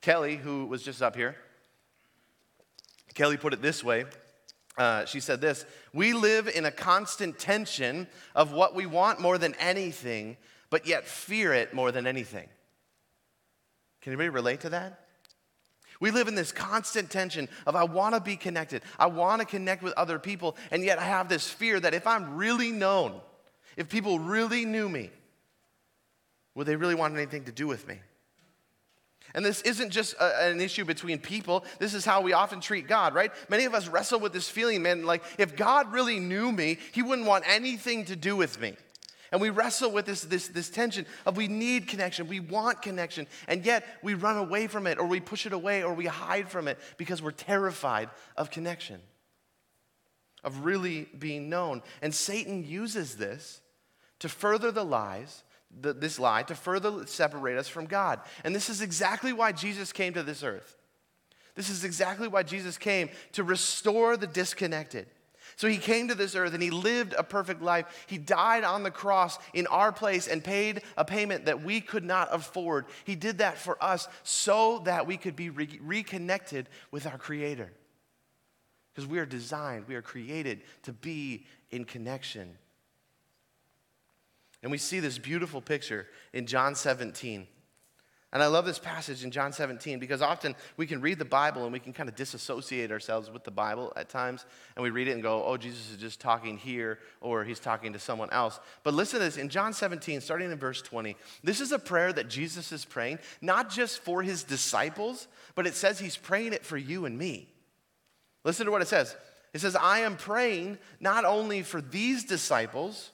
Kelly, 0.00 0.36
who 0.36 0.66
was 0.66 0.82
just 0.82 1.02
up 1.02 1.16
here, 1.16 1.36
Kelly 3.14 3.36
put 3.36 3.52
it 3.52 3.62
this 3.62 3.82
way 3.82 4.04
uh, 4.76 5.04
she 5.04 5.20
said 5.20 5.40
this 5.40 5.64
We 5.92 6.12
live 6.12 6.48
in 6.48 6.64
a 6.64 6.70
constant 6.70 7.38
tension 7.38 8.08
of 8.34 8.52
what 8.52 8.74
we 8.74 8.86
want 8.86 9.20
more 9.20 9.38
than 9.38 9.54
anything, 9.54 10.36
but 10.70 10.86
yet 10.86 11.06
fear 11.06 11.52
it 11.52 11.74
more 11.74 11.92
than 11.92 12.06
anything. 12.06 12.48
Can 14.02 14.12
anybody 14.12 14.30
relate 14.30 14.60
to 14.60 14.70
that? 14.70 15.03
We 16.00 16.10
live 16.10 16.28
in 16.28 16.34
this 16.34 16.52
constant 16.52 17.10
tension 17.10 17.48
of 17.66 17.76
I 17.76 17.84
want 17.84 18.14
to 18.14 18.20
be 18.20 18.36
connected. 18.36 18.82
I 18.98 19.06
want 19.06 19.40
to 19.40 19.46
connect 19.46 19.82
with 19.82 19.94
other 19.94 20.18
people, 20.18 20.56
and 20.70 20.84
yet 20.84 20.98
I 20.98 21.04
have 21.04 21.28
this 21.28 21.48
fear 21.48 21.78
that 21.80 21.94
if 21.94 22.06
I'm 22.06 22.36
really 22.36 22.72
known, 22.72 23.20
if 23.76 23.88
people 23.88 24.18
really 24.18 24.64
knew 24.64 24.88
me, 24.88 25.10
would 26.54 26.66
they 26.66 26.76
really 26.76 26.94
want 26.94 27.14
anything 27.14 27.44
to 27.44 27.52
do 27.52 27.66
with 27.66 27.86
me? 27.86 27.98
And 29.34 29.44
this 29.44 29.62
isn't 29.62 29.90
just 29.90 30.14
a, 30.14 30.48
an 30.48 30.60
issue 30.60 30.84
between 30.84 31.18
people. 31.18 31.64
This 31.80 31.92
is 31.92 32.04
how 32.04 32.20
we 32.20 32.32
often 32.32 32.60
treat 32.60 32.86
God, 32.86 33.14
right? 33.14 33.32
Many 33.48 33.64
of 33.64 33.74
us 33.74 33.88
wrestle 33.88 34.20
with 34.20 34.32
this 34.32 34.48
feeling, 34.48 34.82
man, 34.82 35.04
like 35.04 35.24
if 35.38 35.56
God 35.56 35.92
really 35.92 36.20
knew 36.20 36.52
me, 36.52 36.78
he 36.92 37.02
wouldn't 37.02 37.26
want 37.26 37.44
anything 37.48 38.04
to 38.06 38.16
do 38.16 38.36
with 38.36 38.60
me. 38.60 38.74
And 39.34 39.40
we 39.40 39.50
wrestle 39.50 39.90
with 39.90 40.06
this, 40.06 40.20
this, 40.20 40.46
this 40.46 40.70
tension 40.70 41.06
of 41.26 41.36
we 41.36 41.48
need 41.48 41.88
connection, 41.88 42.28
we 42.28 42.38
want 42.38 42.82
connection, 42.82 43.26
and 43.48 43.66
yet 43.66 43.84
we 44.00 44.14
run 44.14 44.36
away 44.36 44.68
from 44.68 44.86
it, 44.86 44.96
or 44.96 45.06
we 45.06 45.18
push 45.18 45.44
it 45.44 45.52
away, 45.52 45.82
or 45.82 45.92
we 45.92 46.06
hide 46.06 46.48
from 46.48 46.68
it 46.68 46.78
because 46.98 47.20
we're 47.20 47.32
terrified 47.32 48.10
of 48.36 48.52
connection, 48.52 49.00
of 50.44 50.64
really 50.64 51.08
being 51.18 51.50
known. 51.50 51.82
And 52.00 52.14
Satan 52.14 52.62
uses 52.62 53.16
this 53.16 53.60
to 54.20 54.28
further 54.28 54.70
the 54.70 54.84
lies 54.84 55.42
the, 55.80 55.92
this 55.92 56.20
lie 56.20 56.44
to 56.44 56.54
further 56.54 57.04
separate 57.08 57.58
us 57.58 57.66
from 57.66 57.86
God. 57.86 58.20
And 58.44 58.54
this 58.54 58.70
is 58.70 58.82
exactly 58.82 59.32
why 59.32 59.50
Jesus 59.50 59.92
came 59.92 60.14
to 60.14 60.22
this 60.22 60.44
earth. 60.44 60.78
This 61.56 61.70
is 61.70 61.82
exactly 61.82 62.28
why 62.28 62.44
Jesus 62.44 62.78
came 62.78 63.08
to 63.32 63.42
restore 63.42 64.16
the 64.16 64.28
disconnected. 64.28 65.08
So 65.56 65.68
he 65.68 65.78
came 65.78 66.08
to 66.08 66.14
this 66.14 66.34
earth 66.34 66.54
and 66.54 66.62
he 66.62 66.70
lived 66.70 67.14
a 67.16 67.22
perfect 67.22 67.62
life. 67.62 68.06
He 68.06 68.18
died 68.18 68.64
on 68.64 68.82
the 68.82 68.90
cross 68.90 69.38
in 69.52 69.66
our 69.68 69.92
place 69.92 70.26
and 70.26 70.42
paid 70.42 70.82
a 70.96 71.04
payment 71.04 71.46
that 71.46 71.62
we 71.62 71.80
could 71.80 72.04
not 72.04 72.28
afford. 72.32 72.86
He 73.04 73.14
did 73.14 73.38
that 73.38 73.58
for 73.58 73.82
us 73.82 74.08
so 74.22 74.80
that 74.84 75.06
we 75.06 75.16
could 75.16 75.36
be 75.36 75.50
re- 75.50 75.80
reconnected 75.80 76.68
with 76.90 77.06
our 77.06 77.18
Creator. 77.18 77.72
Because 78.92 79.08
we 79.08 79.18
are 79.18 79.26
designed, 79.26 79.88
we 79.88 79.94
are 79.94 80.02
created 80.02 80.62
to 80.82 80.92
be 80.92 81.46
in 81.70 81.84
connection 81.84 82.56
and 84.64 84.70
we 84.70 84.78
see 84.78 84.98
this 84.98 85.18
beautiful 85.18 85.60
picture 85.60 86.08
in 86.32 86.46
John 86.46 86.74
17. 86.74 87.46
And 88.34 88.42
I 88.42 88.48
love 88.48 88.66
this 88.66 88.80
passage 88.80 89.22
in 89.22 89.30
John 89.30 89.52
17 89.52 90.00
because 90.00 90.20
often 90.20 90.56
we 90.76 90.88
can 90.88 91.00
read 91.00 91.20
the 91.20 91.24
Bible 91.24 91.62
and 91.62 91.72
we 91.72 91.78
can 91.78 91.92
kind 91.92 92.08
of 92.08 92.16
disassociate 92.16 92.90
ourselves 92.90 93.30
with 93.30 93.44
the 93.44 93.52
Bible 93.52 93.92
at 93.94 94.08
times. 94.08 94.44
And 94.74 94.82
we 94.82 94.90
read 94.90 95.06
it 95.06 95.12
and 95.12 95.22
go, 95.22 95.44
oh, 95.44 95.56
Jesus 95.56 95.92
is 95.92 95.98
just 95.98 96.18
talking 96.18 96.58
here 96.58 96.98
or 97.20 97.44
he's 97.44 97.60
talking 97.60 97.92
to 97.92 98.00
someone 98.00 98.28
else. 98.30 98.58
But 98.82 98.92
listen 98.92 99.20
to 99.20 99.24
this 99.24 99.36
in 99.36 99.50
John 99.50 99.72
17, 99.72 100.20
starting 100.20 100.50
in 100.50 100.58
verse 100.58 100.82
20. 100.82 101.16
This 101.44 101.60
is 101.60 101.70
a 101.70 101.78
prayer 101.78 102.12
that 102.12 102.28
Jesus 102.28 102.72
is 102.72 102.84
praying, 102.84 103.20
not 103.40 103.70
just 103.70 104.00
for 104.00 104.20
his 104.20 104.42
disciples, 104.42 105.28
but 105.54 105.64
it 105.64 105.76
says 105.76 106.00
he's 106.00 106.16
praying 106.16 106.54
it 106.54 106.66
for 106.66 106.76
you 106.76 107.04
and 107.04 107.16
me. 107.16 107.48
Listen 108.42 108.66
to 108.66 108.72
what 108.72 108.82
it 108.82 108.88
says. 108.88 109.14
It 109.52 109.60
says, 109.60 109.76
I 109.76 110.00
am 110.00 110.16
praying 110.16 110.78
not 110.98 111.24
only 111.24 111.62
for 111.62 111.80
these 111.80 112.24
disciples, 112.24 113.12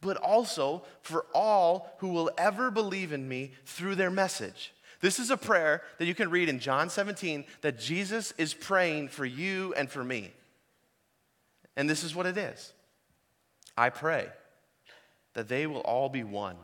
but 0.00 0.16
also 0.16 0.82
for 1.02 1.26
all 1.34 1.94
who 1.98 2.08
will 2.08 2.30
ever 2.38 2.70
believe 2.70 3.12
in 3.12 3.28
me 3.28 3.52
through 3.64 3.94
their 3.94 4.10
message. 4.10 4.72
This 5.00 5.18
is 5.18 5.30
a 5.30 5.36
prayer 5.36 5.82
that 5.98 6.06
you 6.06 6.14
can 6.14 6.30
read 6.30 6.48
in 6.48 6.58
John 6.58 6.90
17 6.90 7.44
that 7.60 7.78
Jesus 7.78 8.32
is 8.36 8.54
praying 8.54 9.08
for 9.08 9.24
you 9.24 9.72
and 9.74 9.90
for 9.90 10.02
me. 10.02 10.32
And 11.76 11.88
this 11.88 12.02
is 12.02 12.14
what 12.14 12.26
it 12.26 12.36
is 12.36 12.72
I 13.76 13.90
pray 13.90 14.28
that 15.34 15.48
they 15.48 15.66
will 15.66 15.82
all 15.82 16.08
be 16.08 16.24
one, 16.24 16.56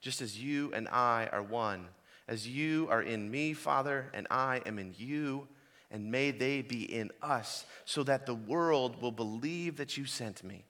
just 0.00 0.20
as 0.20 0.40
you 0.40 0.72
and 0.72 0.88
I 0.88 1.28
are 1.32 1.42
one. 1.42 1.88
As 2.28 2.46
you 2.46 2.86
are 2.88 3.02
in 3.02 3.28
me, 3.28 3.52
Father, 3.52 4.08
and 4.14 4.28
I 4.30 4.62
am 4.64 4.78
in 4.78 4.94
you, 4.96 5.48
and 5.90 6.12
may 6.12 6.30
they 6.30 6.62
be 6.62 6.84
in 6.84 7.10
us, 7.20 7.64
so 7.84 8.04
that 8.04 8.24
the 8.24 8.34
world 8.36 9.02
will 9.02 9.10
believe 9.10 9.78
that 9.78 9.96
you 9.96 10.04
sent 10.04 10.44
me. 10.44 10.64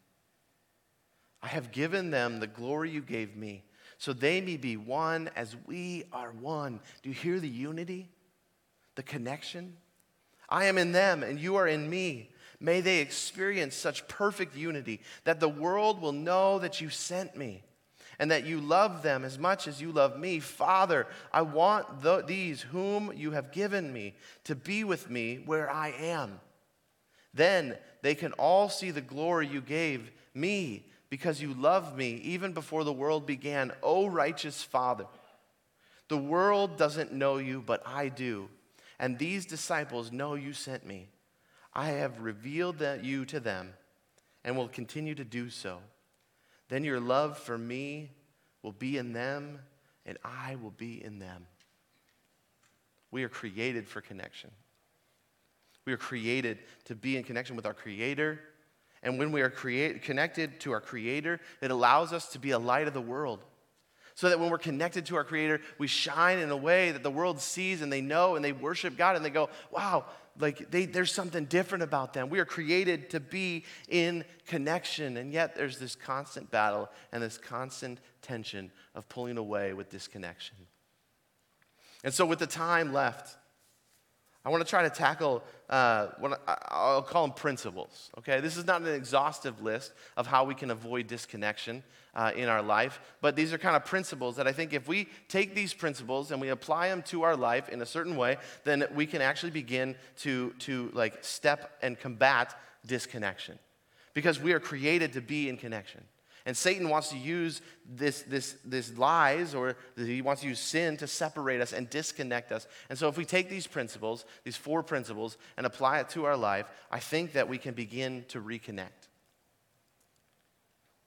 I 1.42 1.48
have 1.48 1.72
given 1.72 2.10
them 2.10 2.40
the 2.40 2.46
glory 2.46 2.90
you 2.90 3.00
gave 3.00 3.36
me, 3.36 3.64
so 3.98 4.12
they 4.12 4.40
may 4.40 4.56
be 4.56 4.76
one 4.76 5.30
as 5.36 5.56
we 5.66 6.04
are 6.12 6.32
one. 6.32 6.80
Do 7.02 7.08
you 7.08 7.14
hear 7.14 7.40
the 7.40 7.48
unity? 7.48 8.08
The 8.94 9.02
connection? 9.02 9.76
I 10.48 10.66
am 10.66 10.78
in 10.78 10.92
them, 10.92 11.22
and 11.22 11.38
you 11.38 11.56
are 11.56 11.66
in 11.66 11.88
me. 11.88 12.30
May 12.60 12.82
they 12.82 12.98
experience 12.98 13.74
such 13.74 14.06
perfect 14.06 14.54
unity 14.54 15.00
that 15.24 15.40
the 15.40 15.48
world 15.48 16.02
will 16.02 16.12
know 16.12 16.58
that 16.58 16.80
you 16.80 16.90
sent 16.90 17.36
me 17.36 17.62
and 18.18 18.30
that 18.30 18.44
you 18.44 18.60
love 18.60 19.02
them 19.02 19.24
as 19.24 19.38
much 19.38 19.66
as 19.66 19.80
you 19.80 19.90
love 19.90 20.18
me. 20.18 20.40
Father, 20.40 21.06
I 21.32 21.40
want 21.40 22.02
the, 22.02 22.20
these 22.20 22.60
whom 22.60 23.10
you 23.16 23.30
have 23.30 23.50
given 23.50 23.90
me 23.90 24.14
to 24.44 24.54
be 24.54 24.84
with 24.84 25.08
me 25.08 25.42
where 25.46 25.70
I 25.70 25.94
am. 25.98 26.38
Then 27.32 27.78
they 28.02 28.14
can 28.14 28.32
all 28.32 28.68
see 28.68 28.90
the 28.90 29.00
glory 29.00 29.46
you 29.46 29.62
gave 29.62 30.10
me 30.34 30.84
because 31.10 31.42
you 31.42 31.52
loved 31.52 31.96
me 31.96 32.12
even 32.22 32.52
before 32.52 32.84
the 32.84 32.92
world 32.92 33.26
began, 33.26 33.72
O 33.82 34.06
righteous 34.06 34.62
Father. 34.62 35.06
The 36.08 36.16
world 36.16 36.76
doesn't 36.76 37.12
know 37.12 37.38
you, 37.38 37.62
but 37.64 37.82
I 37.84 38.08
do. 38.08 38.48
And 38.98 39.18
these 39.18 39.44
disciples 39.44 40.12
know 40.12 40.34
you 40.34 40.52
sent 40.52 40.86
me. 40.86 41.08
I 41.74 41.86
have 41.88 42.20
revealed 42.20 42.78
that 42.78 43.04
you 43.04 43.24
to 43.26 43.40
them 43.40 43.74
and 44.44 44.56
will 44.56 44.68
continue 44.68 45.14
to 45.16 45.24
do 45.24 45.50
so. 45.50 45.78
Then 46.68 46.84
your 46.84 47.00
love 47.00 47.38
for 47.38 47.58
me 47.58 48.12
will 48.62 48.72
be 48.72 48.96
in 48.96 49.12
them, 49.12 49.58
and 50.06 50.18
I 50.24 50.56
will 50.56 50.70
be 50.70 51.02
in 51.02 51.18
them. 51.18 51.46
We 53.10 53.24
are 53.24 53.28
created 53.28 53.88
for 53.88 54.00
connection. 54.00 54.50
We 55.84 55.92
are 55.92 55.98
created 55.98 56.58
to 56.84 56.94
be 56.94 57.16
in 57.16 57.24
connection 57.24 57.56
with 57.56 57.66
our 57.66 57.74
Creator 57.74 58.40
and 59.02 59.18
when 59.18 59.32
we 59.32 59.40
are 59.40 59.50
create, 59.50 60.02
connected 60.02 60.60
to 60.60 60.72
our 60.72 60.80
Creator, 60.80 61.40
it 61.60 61.70
allows 61.70 62.12
us 62.12 62.28
to 62.32 62.38
be 62.38 62.50
a 62.50 62.58
light 62.58 62.86
of 62.86 62.94
the 62.94 63.00
world. 63.00 63.44
So 64.14 64.28
that 64.28 64.38
when 64.38 64.50
we're 64.50 64.58
connected 64.58 65.06
to 65.06 65.16
our 65.16 65.24
Creator, 65.24 65.62
we 65.78 65.86
shine 65.86 66.38
in 66.38 66.50
a 66.50 66.56
way 66.56 66.92
that 66.92 67.02
the 67.02 67.10
world 67.10 67.40
sees 67.40 67.80
and 67.80 67.90
they 67.90 68.02
know 68.02 68.36
and 68.36 68.44
they 68.44 68.52
worship 68.52 68.98
God 68.98 69.16
and 69.16 69.24
they 69.24 69.30
go, 69.30 69.48
wow, 69.70 70.04
like 70.38 70.70
they, 70.70 70.84
there's 70.84 71.12
something 71.12 71.46
different 71.46 71.82
about 71.82 72.12
them. 72.12 72.28
We 72.28 72.38
are 72.38 72.44
created 72.44 73.10
to 73.10 73.20
be 73.20 73.64
in 73.88 74.24
connection. 74.46 75.16
And 75.16 75.32
yet 75.32 75.56
there's 75.56 75.78
this 75.78 75.94
constant 75.94 76.50
battle 76.50 76.90
and 77.12 77.22
this 77.22 77.38
constant 77.38 77.98
tension 78.20 78.70
of 78.94 79.08
pulling 79.08 79.38
away 79.38 79.72
with 79.72 79.88
disconnection. 79.88 80.56
And 82.04 82.12
so, 82.12 82.24
with 82.24 82.38
the 82.38 82.46
time 82.46 82.92
left, 82.92 83.36
I 84.44 84.48
want 84.48 84.64
to 84.64 84.68
try 84.68 84.82
to 84.82 84.90
tackle 84.90 85.42
uh, 85.68 86.08
what 86.18 86.40
I'll 86.46 87.02
call 87.02 87.26
them 87.26 87.34
principles. 87.34 88.10
Okay, 88.18 88.40
this 88.40 88.56
is 88.56 88.64
not 88.64 88.80
an 88.80 88.88
exhaustive 88.88 89.62
list 89.62 89.92
of 90.16 90.26
how 90.26 90.44
we 90.44 90.54
can 90.54 90.70
avoid 90.70 91.08
disconnection 91.08 91.82
uh, 92.14 92.32
in 92.34 92.48
our 92.48 92.62
life, 92.62 93.00
but 93.20 93.36
these 93.36 93.52
are 93.52 93.58
kind 93.58 93.76
of 93.76 93.84
principles 93.84 94.36
that 94.36 94.46
I 94.46 94.52
think 94.52 94.72
if 94.72 94.88
we 94.88 95.08
take 95.28 95.54
these 95.54 95.74
principles 95.74 96.30
and 96.30 96.40
we 96.40 96.48
apply 96.48 96.88
them 96.88 97.02
to 97.02 97.22
our 97.22 97.36
life 97.36 97.68
in 97.68 97.82
a 97.82 97.86
certain 97.86 98.16
way, 98.16 98.38
then 98.64 98.86
we 98.94 99.06
can 99.06 99.20
actually 99.20 99.52
begin 99.52 99.94
to 100.20 100.54
to 100.60 100.90
like 100.94 101.22
step 101.22 101.78
and 101.82 101.98
combat 101.98 102.58
disconnection, 102.86 103.58
because 104.14 104.40
we 104.40 104.52
are 104.54 104.60
created 104.60 105.12
to 105.12 105.20
be 105.20 105.50
in 105.50 105.58
connection. 105.58 106.02
And 106.50 106.56
Satan 106.56 106.88
wants 106.88 107.10
to 107.10 107.16
use 107.16 107.62
this, 107.88 108.22
this, 108.22 108.56
this 108.64 108.98
lies 108.98 109.54
or 109.54 109.76
he 109.96 110.20
wants 110.20 110.42
to 110.42 110.48
use 110.48 110.58
sin 110.58 110.96
to 110.96 111.06
separate 111.06 111.60
us 111.60 111.72
and 111.72 111.88
disconnect 111.88 112.50
us. 112.50 112.66
And 112.88 112.98
so 112.98 113.06
if 113.06 113.16
we 113.16 113.24
take 113.24 113.48
these 113.48 113.68
principles, 113.68 114.24
these 114.42 114.56
four 114.56 114.82
principles, 114.82 115.36
and 115.56 115.64
apply 115.64 116.00
it 116.00 116.08
to 116.08 116.24
our 116.24 116.36
life, 116.36 116.66
I 116.90 116.98
think 116.98 117.34
that 117.34 117.48
we 117.48 117.56
can 117.56 117.72
begin 117.72 118.24
to 118.30 118.40
reconnect. 118.40 119.06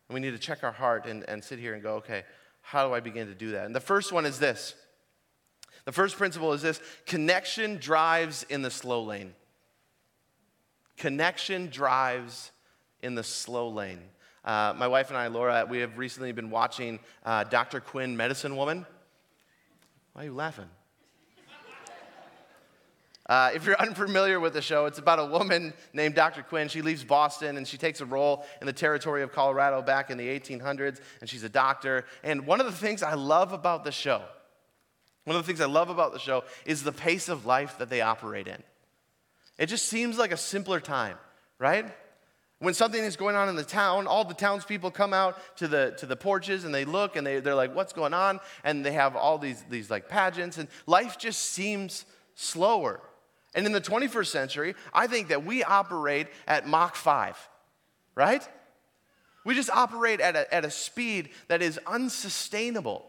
And 0.07 0.13
we 0.13 0.21
need 0.21 0.31
to 0.31 0.39
check 0.39 0.63
our 0.63 0.71
heart 0.71 1.07
and, 1.07 1.27
and 1.27 1.43
sit 1.43 1.59
here 1.59 1.73
and 1.73 1.83
go, 1.83 1.95
okay, 1.95 2.23
how 2.62 2.88
do 2.88 2.93
I 2.93 3.01
begin 3.01 3.27
to 3.27 3.35
do 3.35 3.51
that? 3.51 3.65
And 3.65 3.75
the 3.75 3.81
first 3.81 4.13
one 4.13 4.25
is 4.25 4.39
this. 4.39 4.75
The 5.83 5.91
first 5.91 6.15
principle 6.15 6.53
is 6.53 6.62
this 6.62 6.79
connection 7.05 7.79
drives 7.79 8.43
in 8.43 8.62
the 8.62 8.71
slow 8.71 9.03
lane. 9.03 9.33
Connection 10.95 11.67
drives 11.67 12.53
in 13.01 13.15
the 13.15 13.23
slow 13.25 13.67
lane. 13.67 14.00
Uh, 14.45 14.73
my 14.77 14.88
wife 14.88 15.09
and 15.09 15.17
I, 15.17 15.27
Laura, 15.27 15.65
we 15.69 15.79
have 15.79 15.97
recently 15.97 16.31
been 16.33 16.50
watching 16.50 17.00
uh, 17.25 17.45
Dr. 17.45 17.79
Quinn, 17.79 18.17
Medicine 18.17 18.57
Woman. 18.57 18.85
Why 20.13 20.23
are 20.23 20.25
you 20.25 20.33
laughing? 20.33 20.69
Uh, 23.27 23.51
if 23.55 23.65
you're 23.65 23.77
unfamiliar 23.79 24.39
with 24.39 24.53
the 24.53 24.62
show, 24.62 24.85
it's 24.85 25.00
about 25.00 25.19
a 25.19 25.25
woman 25.25 25.73
named 25.93 26.15
Dr. 26.15 26.43
Quinn. 26.43 26.67
She 26.67 26.81
leaves 26.81 27.05
Boston 27.05 27.55
and 27.55 27.65
she 27.65 27.77
takes 27.77 28.01
a 28.01 28.05
role 28.05 28.45
in 28.59 28.67
the 28.67 28.73
territory 28.73 29.23
of 29.23 29.31
Colorado 29.31 29.81
back 29.81 30.09
in 30.09 30.17
the 30.17 30.27
1800s, 30.27 31.00
and 31.21 31.29
she's 31.29 31.43
a 31.43 31.50
doctor. 31.50 32.05
And 32.21 32.45
one 32.45 32.59
of 32.59 32.65
the 32.65 32.73
things 32.73 33.01
I 33.01 33.13
love 33.13 33.53
about 33.53 33.85
the 33.85 33.93
show, 33.93 34.21
one 35.23 35.38
of 35.38 35.41
the 35.41 35.47
things 35.47 35.62
I 35.62 35.67
love 35.67 35.89
about 35.89 36.12
the 36.12 36.19
show 36.19 36.43
is 36.65 36.83
the 36.83 36.91
pace 36.91 37.29
of 37.29 37.45
life 37.45 37.77
that 37.77 37.89
they 37.89 38.01
operate 38.01 38.47
in. 38.47 38.62
It 39.57 39.67
just 39.67 39.85
seems 39.85 40.17
like 40.17 40.33
a 40.33 40.38
simpler 40.38 40.79
time 40.81 41.17
right? 41.63 41.85
When 42.63 42.74
something 42.74 43.03
is 43.03 43.17
going 43.17 43.36
on 43.36 43.50
in 43.50 43.58
the 43.58 43.63
town, 43.65 44.08
all 44.08 44.24
the 44.24 44.34
townspeople 44.34 44.91
come 44.91 45.13
out 45.13 45.38
to 45.58 45.67
the, 45.67 45.96
to 45.98 46.05
the 46.05 46.15
porches 46.15 46.63
and 46.63 46.74
they 46.74 46.86
look 46.86 47.17
and 47.17 47.27
they, 47.27 47.41
they're 47.41 47.55
like, 47.55 47.75
what's 47.75 47.91
going 47.91 48.13
on? 48.13 48.39
And 48.63 48.86
they 48.86 48.93
have 48.93 49.17
all 49.17 49.38
these, 49.38 49.62
these 49.70 49.91
like 49.91 50.08
pageants, 50.08 50.58
and 50.58 50.70
life 50.88 51.17
just 51.17 51.41
seems 51.41 52.05
slower. 52.36 53.01
And 53.53 53.65
in 53.65 53.74
the 53.74 53.82
21st 53.82 54.27
century, 54.27 54.75
I 54.93 55.08
think 55.08 55.27
that 55.27 55.43
we 55.43 55.62
operate 55.62 56.27
at 56.48 56.65
Mach 56.65 56.96
5, 56.96 57.38
right? 58.15 58.48
We 59.43 59.55
just 59.55 59.70
operate 59.70 60.22
at 60.22 60.38
a, 60.38 60.53
at 60.53 60.63
a 60.63 60.72
speed 60.72 61.32
that 61.50 61.62
is 61.62 61.77
unsustainable. 61.86 63.03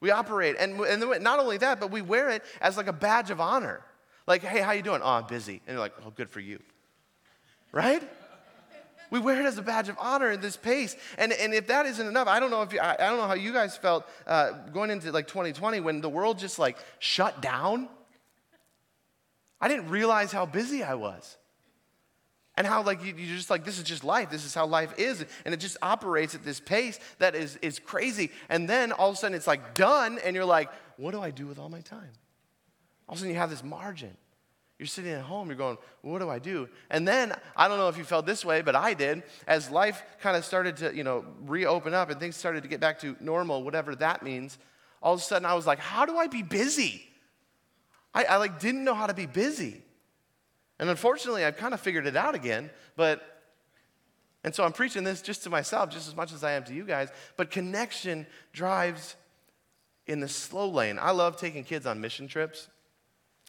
We 0.00 0.10
operate, 0.10 0.56
and, 0.58 0.80
and 0.80 1.22
not 1.22 1.38
only 1.38 1.58
that, 1.58 1.80
but 1.80 1.90
we 1.90 2.00
wear 2.00 2.30
it 2.30 2.42
as 2.62 2.78
like 2.78 2.86
a 2.86 2.94
badge 2.94 3.28
of 3.28 3.42
honor. 3.42 3.82
Like, 4.26 4.42
hey, 4.42 4.62
how 4.62 4.72
you 4.72 4.80
doing? 4.80 5.02
Oh, 5.04 5.10
I'm 5.10 5.26
busy. 5.26 5.60
And 5.66 5.74
you're 5.74 5.80
like, 5.80 5.92
oh, 6.06 6.12
good 6.16 6.30
for 6.30 6.40
you. 6.40 6.60
Right? 7.70 8.02
We 9.14 9.20
wear 9.20 9.38
it 9.38 9.46
as 9.46 9.56
a 9.58 9.62
badge 9.62 9.88
of 9.88 9.96
honor 10.00 10.32
in 10.32 10.40
this 10.40 10.56
pace. 10.56 10.96
And, 11.18 11.32
and 11.32 11.54
if 11.54 11.68
that 11.68 11.86
isn't 11.86 12.04
enough, 12.04 12.26
I 12.26 12.40
don't 12.40 12.50
know 12.50 12.62
if 12.62 12.72
you, 12.72 12.80
I, 12.80 12.94
I 12.94 13.10
don't 13.10 13.16
know 13.16 13.28
how 13.28 13.34
you 13.34 13.52
guys 13.52 13.76
felt 13.76 14.04
uh, 14.26 14.50
going 14.72 14.90
into 14.90 15.12
like 15.12 15.28
2020 15.28 15.78
when 15.78 16.00
the 16.00 16.08
world 16.08 16.36
just 16.36 16.58
like 16.58 16.76
shut 16.98 17.40
down. 17.40 17.88
I 19.60 19.68
didn't 19.68 19.88
realize 19.88 20.32
how 20.32 20.46
busy 20.46 20.82
I 20.82 20.94
was. 20.94 21.36
And 22.56 22.66
how, 22.66 22.82
like, 22.82 23.04
you, 23.04 23.14
are 23.14 23.36
just 23.36 23.50
like, 23.50 23.64
this 23.64 23.78
is 23.78 23.84
just 23.84 24.02
life. 24.02 24.30
This 24.30 24.44
is 24.44 24.52
how 24.52 24.66
life 24.66 24.92
is. 24.98 25.24
And 25.44 25.54
it 25.54 25.58
just 25.58 25.76
operates 25.80 26.34
at 26.34 26.44
this 26.44 26.58
pace 26.58 26.98
that 27.20 27.36
is, 27.36 27.56
is 27.62 27.78
crazy. 27.78 28.32
And 28.48 28.68
then 28.68 28.90
all 28.90 29.10
of 29.10 29.14
a 29.14 29.16
sudden 29.16 29.36
it's 29.36 29.46
like 29.46 29.76
done, 29.76 30.18
and 30.24 30.34
you're 30.34 30.44
like, 30.44 30.70
what 30.96 31.12
do 31.12 31.20
I 31.20 31.30
do 31.30 31.46
with 31.46 31.60
all 31.60 31.68
my 31.68 31.82
time? 31.82 32.10
All 33.08 33.12
of 33.12 33.18
a 33.18 33.18
sudden 33.18 33.32
you 33.32 33.38
have 33.38 33.50
this 33.50 33.62
margin. 33.62 34.16
You're 34.78 34.86
sitting 34.86 35.12
at 35.12 35.22
home, 35.22 35.48
you're 35.48 35.56
going, 35.56 35.78
what 36.02 36.18
do 36.18 36.28
I 36.28 36.38
do? 36.38 36.68
And 36.90 37.06
then, 37.06 37.32
I 37.56 37.68
don't 37.68 37.78
know 37.78 37.88
if 37.88 37.96
you 37.96 38.04
felt 38.04 38.26
this 38.26 38.44
way, 38.44 38.60
but 38.60 38.74
I 38.74 38.94
did. 38.94 39.22
As 39.46 39.70
life 39.70 40.02
kind 40.20 40.36
of 40.36 40.44
started 40.44 40.76
to, 40.78 40.94
you 40.94 41.04
know, 41.04 41.24
reopen 41.42 41.94
up 41.94 42.10
and 42.10 42.18
things 42.18 42.36
started 42.36 42.64
to 42.64 42.68
get 42.68 42.80
back 42.80 42.98
to 43.00 43.16
normal, 43.20 43.62
whatever 43.62 43.94
that 43.96 44.22
means, 44.22 44.58
all 45.00 45.14
of 45.14 45.20
a 45.20 45.22
sudden 45.22 45.46
I 45.46 45.54
was 45.54 45.66
like, 45.66 45.78
how 45.78 46.06
do 46.06 46.16
I 46.16 46.26
be 46.26 46.42
busy? 46.42 47.06
I, 48.12 48.24
I 48.24 48.36
like 48.36 48.58
didn't 48.58 48.84
know 48.84 48.94
how 48.94 49.06
to 49.06 49.14
be 49.14 49.26
busy. 49.26 49.82
And 50.80 50.90
unfortunately, 50.90 51.44
I've 51.44 51.56
kind 51.56 51.72
of 51.72 51.80
figured 51.80 52.06
it 52.06 52.16
out 52.16 52.34
again, 52.34 52.70
but 52.96 53.22
and 54.42 54.54
so 54.54 54.62
I'm 54.62 54.72
preaching 54.72 55.04
this 55.04 55.22
just 55.22 55.42
to 55.44 55.50
myself, 55.50 55.88
just 55.90 56.06
as 56.06 56.14
much 56.14 56.30
as 56.30 56.44
I 56.44 56.52
am 56.52 56.64
to 56.64 56.74
you 56.74 56.84
guys. 56.84 57.08
But 57.38 57.50
connection 57.50 58.26
drives 58.52 59.16
in 60.06 60.20
the 60.20 60.28
slow 60.28 60.68
lane. 60.68 60.98
I 61.00 61.12
love 61.12 61.38
taking 61.38 61.64
kids 61.64 61.86
on 61.86 62.00
mission 62.00 62.28
trips 62.28 62.68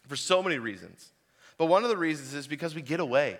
for 0.08 0.16
so 0.16 0.42
many 0.42 0.58
reasons. 0.58 1.12
But 1.58 1.66
one 1.66 1.84
of 1.84 1.88
the 1.88 1.96
reasons 1.96 2.34
is 2.34 2.46
because 2.46 2.74
we 2.74 2.82
get 2.82 3.00
away. 3.00 3.38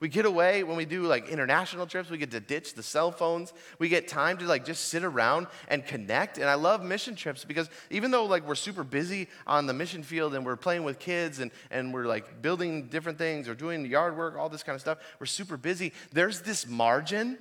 We 0.00 0.08
get 0.08 0.26
away 0.26 0.64
when 0.64 0.76
we 0.76 0.84
do 0.84 1.04
like 1.04 1.28
international 1.28 1.86
trips, 1.86 2.10
we 2.10 2.18
get 2.18 2.32
to 2.32 2.40
ditch 2.40 2.74
the 2.74 2.82
cell 2.82 3.10
phones. 3.10 3.52
We 3.78 3.88
get 3.88 4.08
time 4.08 4.36
to 4.38 4.44
like 4.44 4.64
just 4.64 4.88
sit 4.88 5.04
around 5.04 5.46
and 5.68 5.86
connect. 5.86 6.36
And 6.36 6.46
I 6.46 6.54
love 6.54 6.82
mission 6.82 7.14
trips 7.14 7.44
because 7.44 7.70
even 7.90 8.10
though 8.10 8.26
like 8.26 8.46
we're 8.46 8.54
super 8.54 8.84
busy 8.84 9.28
on 9.46 9.66
the 9.66 9.72
mission 9.72 10.02
field 10.02 10.34
and 10.34 10.44
we're 10.44 10.56
playing 10.56 10.84
with 10.84 10.98
kids 10.98 11.38
and, 11.38 11.50
and 11.70 11.94
we're 11.94 12.06
like 12.06 12.42
building 12.42 12.88
different 12.88 13.18
things 13.18 13.48
or 13.48 13.54
doing 13.54 13.86
yard 13.86 14.16
work, 14.16 14.36
all 14.36 14.48
this 14.48 14.62
kind 14.62 14.74
of 14.74 14.80
stuff, 14.80 14.98
we're 15.20 15.26
super 15.26 15.56
busy. 15.56 15.92
There's 16.12 16.42
this 16.42 16.66
margin 16.66 17.38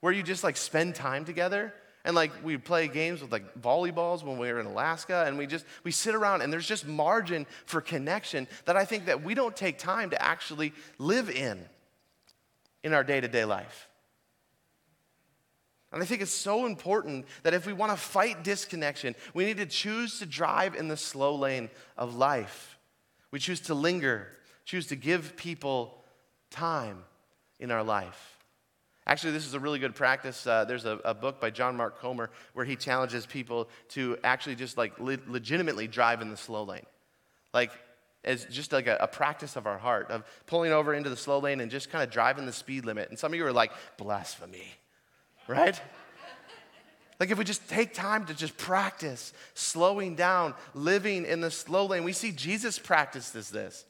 where 0.00 0.12
you 0.12 0.22
just 0.22 0.44
like 0.44 0.56
spend 0.56 0.94
time 0.94 1.24
together 1.24 1.74
and 2.04 2.16
like 2.16 2.32
we 2.44 2.56
play 2.56 2.88
games 2.88 3.22
with 3.22 3.30
like 3.30 3.60
volleyballs 3.60 4.24
when 4.24 4.38
we 4.38 4.52
were 4.52 4.60
in 4.60 4.66
Alaska, 4.66 5.24
and 5.26 5.38
we 5.38 5.46
just 5.46 5.64
we 5.84 5.90
sit 5.90 6.14
around 6.14 6.42
and 6.42 6.52
there's 6.52 6.66
just 6.66 6.86
margin 6.86 7.46
for 7.64 7.80
connection 7.80 8.48
that 8.64 8.76
I 8.76 8.84
think 8.84 9.06
that 9.06 9.22
we 9.22 9.34
don't 9.34 9.56
take 9.56 9.78
time 9.78 10.10
to 10.10 10.22
actually 10.22 10.72
live 10.98 11.30
in 11.30 11.64
in 12.82 12.92
our 12.92 13.04
day-to-day 13.04 13.44
life. 13.44 13.88
And 15.92 16.02
I 16.02 16.06
think 16.06 16.22
it's 16.22 16.32
so 16.32 16.64
important 16.64 17.26
that 17.42 17.52
if 17.52 17.66
we 17.66 17.74
want 17.74 17.92
to 17.92 17.98
fight 17.98 18.42
disconnection, 18.42 19.14
we 19.34 19.44
need 19.44 19.58
to 19.58 19.66
choose 19.66 20.18
to 20.20 20.26
drive 20.26 20.74
in 20.74 20.88
the 20.88 20.96
slow 20.96 21.34
lane 21.36 21.68
of 21.98 22.14
life. 22.14 22.78
We 23.30 23.38
choose 23.38 23.60
to 23.62 23.74
linger, 23.74 24.26
choose 24.64 24.86
to 24.86 24.96
give 24.96 25.36
people 25.36 26.02
time 26.50 27.04
in 27.60 27.70
our 27.70 27.84
life. 27.84 28.31
Actually, 29.06 29.32
this 29.32 29.46
is 29.46 29.54
a 29.54 29.60
really 29.60 29.80
good 29.80 29.94
practice. 29.94 30.46
Uh, 30.46 30.64
there's 30.64 30.84
a, 30.84 30.98
a, 31.04 31.12
book 31.12 31.40
by 31.40 31.50
John 31.50 31.76
Mark 31.76 31.98
Comer 32.00 32.30
where 32.54 32.64
he 32.64 32.76
challenges 32.76 33.26
people 33.26 33.68
to 33.90 34.16
actually 34.22 34.54
just 34.54 34.78
like 34.78 34.98
le- 35.00 35.18
legitimately 35.26 35.88
drive 35.88 36.22
in 36.22 36.30
the 36.30 36.36
slow 36.36 36.62
lane. 36.62 36.86
Like, 37.52 37.72
as 38.24 38.44
just 38.44 38.72
like 38.72 38.86
a, 38.86 38.96
a, 39.00 39.08
practice 39.08 39.56
of 39.56 39.66
our 39.66 39.78
heart, 39.78 40.08
of 40.10 40.22
pulling 40.46 40.70
over 40.70 40.94
into 40.94 41.10
the 41.10 41.16
slow 41.16 41.40
lane 41.40 41.60
and 41.60 41.68
just 41.68 41.90
kind 41.90 42.04
of 42.04 42.10
driving 42.10 42.46
the 42.46 42.52
speed 42.52 42.84
limit. 42.84 43.10
And 43.10 43.18
some 43.18 43.32
of 43.32 43.36
you 43.36 43.44
are 43.44 43.52
like, 43.52 43.72
blasphemy, 43.96 44.66
right? 45.48 45.80
like, 47.18 47.32
if 47.32 47.38
we 47.38 47.44
just 47.44 47.68
take 47.68 47.92
time 47.94 48.26
to 48.26 48.34
just 48.34 48.56
practice 48.56 49.32
slowing 49.54 50.14
down, 50.14 50.54
living 50.74 51.24
in 51.24 51.40
the 51.40 51.50
slow 51.50 51.86
lane, 51.86 52.04
we 52.04 52.12
see 52.12 52.30
Jesus 52.30 52.78
practices 52.78 53.50
this. 53.50 53.84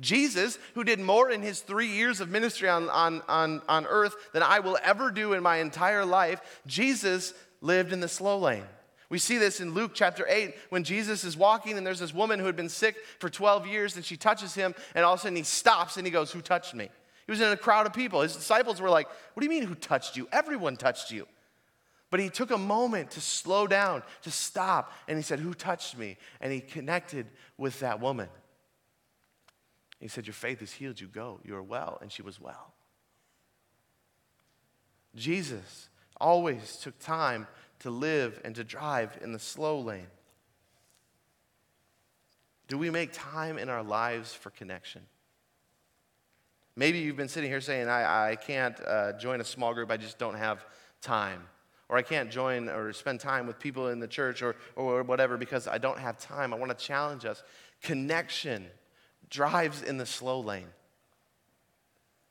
Jesus, 0.00 0.58
who 0.74 0.84
did 0.84 1.00
more 1.00 1.30
in 1.30 1.42
his 1.42 1.60
three 1.60 1.88
years 1.88 2.20
of 2.20 2.28
ministry 2.28 2.68
on, 2.68 2.88
on, 2.90 3.22
on, 3.28 3.62
on 3.68 3.86
earth 3.86 4.14
than 4.32 4.42
I 4.42 4.60
will 4.60 4.78
ever 4.82 5.10
do 5.10 5.32
in 5.32 5.42
my 5.42 5.58
entire 5.58 6.04
life, 6.04 6.60
Jesus 6.66 7.34
lived 7.60 7.92
in 7.92 8.00
the 8.00 8.08
slow 8.08 8.38
lane. 8.38 8.64
We 9.08 9.18
see 9.18 9.38
this 9.38 9.60
in 9.60 9.74
Luke 9.74 9.92
chapter 9.94 10.26
8 10.28 10.54
when 10.70 10.82
Jesus 10.82 11.24
is 11.24 11.36
walking 11.36 11.76
and 11.78 11.86
there's 11.86 12.00
this 12.00 12.14
woman 12.14 12.40
who 12.40 12.46
had 12.46 12.56
been 12.56 12.68
sick 12.68 12.96
for 13.20 13.28
12 13.28 13.66
years 13.66 13.96
and 13.96 14.04
she 14.04 14.16
touches 14.16 14.54
him 14.54 14.74
and 14.94 15.04
all 15.04 15.14
of 15.14 15.20
a 15.20 15.22
sudden 15.22 15.36
he 15.36 15.42
stops 15.42 15.96
and 15.96 16.06
he 16.06 16.10
goes, 16.10 16.32
Who 16.32 16.40
touched 16.40 16.74
me? 16.74 16.88
He 17.26 17.30
was 17.32 17.40
in 17.40 17.52
a 17.52 17.56
crowd 17.56 17.86
of 17.86 17.92
people. 17.92 18.22
His 18.22 18.34
disciples 18.34 18.80
were 18.80 18.90
like, 18.90 19.06
What 19.06 19.40
do 19.40 19.44
you 19.44 19.50
mean, 19.50 19.68
who 19.68 19.74
touched 19.74 20.16
you? 20.16 20.26
Everyone 20.32 20.76
touched 20.76 21.10
you. 21.10 21.28
But 22.10 22.20
he 22.20 22.28
took 22.28 22.50
a 22.50 22.58
moment 22.58 23.12
to 23.12 23.20
slow 23.20 23.66
down, 23.66 24.02
to 24.22 24.30
stop, 24.30 24.92
and 25.08 25.16
he 25.18 25.22
said, 25.22 25.40
Who 25.40 25.54
touched 25.54 25.96
me? 25.96 26.16
And 26.40 26.52
he 26.52 26.60
connected 26.60 27.26
with 27.56 27.80
that 27.80 28.00
woman. 28.00 28.28
He 30.04 30.08
said, 30.08 30.26
Your 30.26 30.34
faith 30.34 30.60
has 30.60 30.70
healed 30.70 31.00
you. 31.00 31.06
Go. 31.06 31.40
You 31.44 31.56
are 31.56 31.62
well. 31.62 31.96
And 32.02 32.12
she 32.12 32.20
was 32.20 32.38
well. 32.38 32.74
Jesus 35.16 35.88
always 36.20 36.76
took 36.76 36.98
time 36.98 37.46
to 37.78 37.88
live 37.88 38.38
and 38.44 38.54
to 38.56 38.64
drive 38.64 39.18
in 39.22 39.32
the 39.32 39.38
slow 39.38 39.80
lane. 39.80 40.08
Do 42.68 42.76
we 42.76 42.90
make 42.90 43.12
time 43.14 43.56
in 43.56 43.70
our 43.70 43.82
lives 43.82 44.34
for 44.34 44.50
connection? 44.50 45.00
Maybe 46.76 46.98
you've 46.98 47.16
been 47.16 47.26
sitting 47.26 47.48
here 47.48 47.62
saying, 47.62 47.88
I, 47.88 48.32
I 48.32 48.36
can't 48.36 48.78
uh, 48.86 49.14
join 49.14 49.40
a 49.40 49.44
small 49.44 49.72
group, 49.72 49.90
I 49.90 49.96
just 49.96 50.18
don't 50.18 50.36
have 50.36 50.66
time. 51.00 51.44
Or 51.88 51.96
I 51.96 52.02
can't 52.02 52.30
join 52.30 52.68
or 52.68 52.92
spend 52.92 53.20
time 53.20 53.46
with 53.46 53.58
people 53.58 53.88
in 53.88 54.00
the 54.00 54.08
church 54.08 54.42
or, 54.42 54.54
or 54.76 55.02
whatever 55.02 55.38
because 55.38 55.66
I 55.66 55.78
don't 55.78 55.98
have 55.98 56.18
time. 56.18 56.52
I 56.52 56.58
want 56.58 56.78
to 56.78 56.84
challenge 56.84 57.24
us. 57.24 57.42
Connection 57.80 58.66
drives 59.30 59.82
in 59.82 59.96
the 59.96 60.06
slow 60.06 60.40
lane. 60.40 60.68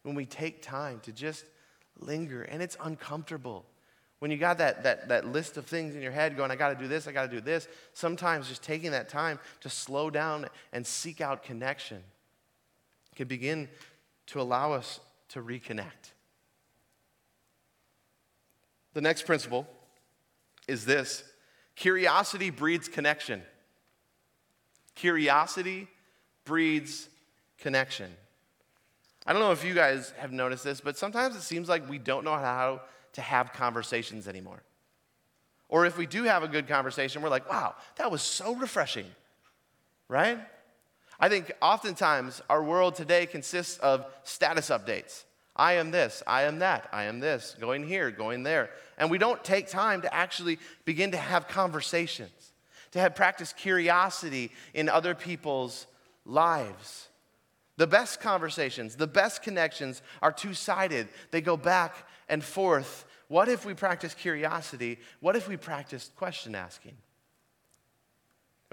When 0.04 0.16
we 0.16 0.26
take 0.26 0.62
time 0.62 1.00
to 1.02 1.12
just 1.12 1.46
linger, 2.00 2.44
and 2.44 2.62
it's 2.62 2.78
uncomfortable. 2.84 3.66
When 4.20 4.32
you 4.32 4.38
got 4.38 4.58
that, 4.58 4.84
that, 4.84 5.10
that 5.10 5.28
list 5.28 5.58
of 5.58 5.66
things 5.66 5.96
in 5.96 6.02
your 6.02 6.12
head 6.12 6.38
going, 6.38 6.52
I 6.52 6.56
got 6.56 6.70
to 6.70 6.76
do 6.76 6.88
this, 6.88 7.08
I 7.08 7.12
got 7.12 7.30
to 7.30 7.36
do 7.36 7.42
this, 7.42 7.68
sometimes 7.94 8.48
just 8.48 8.64
taking 8.64 8.92
that 8.92 9.10
time 9.10 9.40
to 9.62 9.70
slow 9.70 10.10
down 10.10 10.48
and 10.72 10.86
seek 10.86 11.22
out 11.22 11.44
connection 11.44 12.04
can 13.16 13.28
begin 13.28 13.70
to 14.28 14.42
allow 14.42 14.74
us 14.74 15.00
to 15.30 15.42
reconnect. 15.42 16.14
The 18.94 19.02
next 19.02 19.26
principle 19.26 19.68
is 20.68 20.86
this 20.86 21.24
curiosity 21.76 22.50
breeds 22.50 22.88
connection. 22.88 23.42
Curiosity 24.96 25.88
breeds 26.46 27.08
connection. 27.58 28.12
I 29.26 29.34
don't 29.34 29.42
know 29.42 29.52
if 29.52 29.64
you 29.64 29.74
guys 29.74 30.14
have 30.18 30.32
noticed 30.32 30.64
this, 30.64 30.82
but 30.82 30.98
sometimes 30.98 31.36
it 31.36 31.42
seems 31.42 31.70
like 31.70 31.90
we 31.90 31.98
don't 31.98 32.26
know 32.26 32.36
how 32.36 32.82
to 33.14 33.22
have 33.22 33.54
conversations 33.54 34.28
anymore. 34.28 34.62
Or 35.70 35.86
if 35.86 35.98
we 35.98 36.06
do 36.06 36.24
have 36.24 36.44
a 36.44 36.48
good 36.48 36.68
conversation, 36.68 37.22
we're 37.22 37.30
like, 37.30 37.50
wow, 37.50 37.76
that 37.96 38.12
was 38.12 38.22
so 38.22 38.56
refreshing, 38.56 39.08
right? 40.08 40.40
I 41.20 41.30
think 41.30 41.52
oftentimes 41.62 42.42
our 42.50 42.62
world 42.62 42.96
today 42.96 43.26
consists 43.26 43.78
of 43.80 44.06
status 44.24 44.70
updates. 44.70 45.24
I 45.56 45.74
am 45.74 45.92
this, 45.92 46.22
I 46.28 46.44
am 46.44 46.60
that, 46.60 46.90
I 46.92 47.04
am 47.04 47.20
this, 47.20 47.56
going 47.60 47.88
here, 47.88 48.12
going 48.12 48.44
there. 48.44 48.72
And 48.98 49.10
we 49.10 49.20
don't 49.20 49.44
take 49.44 49.68
time 49.70 50.02
to 50.02 50.14
actually 50.14 50.58
begin 50.84 51.12
to 51.12 51.18
have 51.18 51.48
conversations, 51.48 52.52
to 52.92 53.00
have 53.00 53.16
practice 53.16 53.54
curiosity 53.54 54.52
in 54.74 54.90
other 54.90 55.16
people's 55.16 55.86
lives. 56.26 57.10
The 57.78 57.88
best 57.88 58.22
conversations, 58.22 58.96
the 58.96 59.08
best 59.08 59.42
connections 59.42 60.02
are 60.22 60.32
two 60.32 60.54
sided, 60.54 61.08
they 61.32 61.42
go 61.42 61.58
back 61.58 62.08
and 62.30 62.44
forth. 62.44 63.06
What 63.28 63.50
if 63.50 63.66
we 63.66 63.74
practice 63.74 64.14
curiosity? 64.14 65.00
What 65.20 65.36
if 65.36 65.48
we 65.48 65.58
practice 65.58 66.12
question 66.16 66.54
asking? 66.54 66.98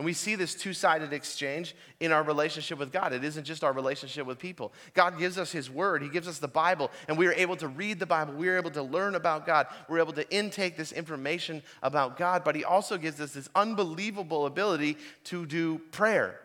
And 0.01 0.05
we 0.07 0.15
see 0.15 0.35
this 0.35 0.55
two 0.55 0.73
sided 0.73 1.13
exchange 1.13 1.75
in 2.01 2.11
our 2.11 2.23
relationship 2.23 2.79
with 2.79 2.91
God. 2.91 3.13
It 3.13 3.23
isn't 3.23 3.45
just 3.45 3.63
our 3.63 3.73
relationship 3.75 4.27
with 4.27 4.39
people. 4.39 4.73
God 4.95 5.19
gives 5.19 5.37
us 5.37 5.53
His 5.53 5.69
Word, 5.69 6.03
He 6.03 6.09
gives 6.09 6.27
us 6.27 6.39
the 6.39 6.49
Bible, 6.49 6.91
and 7.07 7.19
we 7.19 7.27
are 7.27 7.35
able 7.35 7.57
to 7.57 7.69
read 7.69 7.99
the 7.99 8.07
Bible. 8.07 8.33
We 8.33 8.49
are 8.49 8.57
able 8.57 8.71
to 8.71 8.83
learn 8.83 9.15
about 9.15 9.45
God. 9.45 9.67
We're 9.91 9.99
able 9.99 10.15
to 10.15 10.31
intake 10.35 10.79
this 10.79 10.93
information 10.93 11.63
about 11.83 12.17
God, 12.17 12.45
but 12.45 12.57
He 12.57 12.65
also 12.65 12.97
gives 12.97 13.21
us 13.21 13.33
this 13.33 13.51
unbelievable 13.55 14.47
ability 14.47 14.97
to 15.25 15.45
do 15.45 15.81
prayer, 15.93 16.41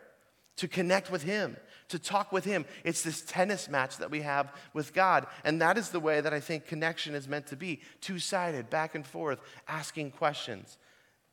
to 0.56 0.68
connect 0.68 1.10
with 1.10 1.22
Him. 1.22 1.56
To 1.90 1.98
talk 1.98 2.32
with 2.32 2.44
Him. 2.44 2.64
It's 2.84 3.02
this 3.02 3.22
tennis 3.22 3.68
match 3.68 3.98
that 3.98 4.10
we 4.10 4.22
have 4.22 4.52
with 4.74 4.92
God. 4.92 5.26
And 5.44 5.60
that 5.60 5.78
is 5.78 5.90
the 5.90 6.00
way 6.00 6.20
that 6.20 6.34
I 6.34 6.40
think 6.40 6.66
connection 6.66 7.14
is 7.14 7.28
meant 7.28 7.46
to 7.48 7.56
be 7.56 7.80
two 8.00 8.18
sided, 8.18 8.70
back 8.70 8.94
and 8.94 9.06
forth, 9.06 9.40
asking 9.68 10.10
questions, 10.12 10.78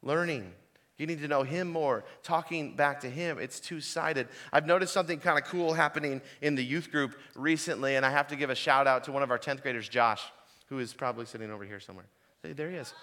learning, 0.03 0.53
Getting 0.97 1.17
to 1.19 1.27
know 1.27 1.41
him 1.41 1.69
more, 1.69 2.03
talking 2.21 2.75
back 2.75 3.01
to 3.01 3.09
him, 3.09 3.39
it's 3.39 3.59
two 3.59 3.81
sided. 3.81 4.27
I've 4.51 4.67
noticed 4.67 4.93
something 4.93 5.19
kind 5.19 5.39
of 5.39 5.45
cool 5.45 5.73
happening 5.73 6.21
in 6.41 6.53
the 6.53 6.63
youth 6.63 6.91
group 6.91 7.15
recently, 7.35 7.95
and 7.95 8.05
I 8.05 8.11
have 8.11 8.27
to 8.27 8.35
give 8.35 8.51
a 8.51 8.55
shout 8.55 8.85
out 8.85 9.05
to 9.05 9.11
one 9.11 9.23
of 9.23 9.31
our 9.31 9.39
10th 9.39 9.63
graders, 9.63 9.89
Josh, 9.89 10.21
who 10.67 10.77
is 10.77 10.93
probably 10.93 11.25
sitting 11.25 11.49
over 11.49 11.63
here 11.63 11.79
somewhere. 11.79 12.05
There 12.43 12.69
he 12.69 12.77
is. 12.77 12.93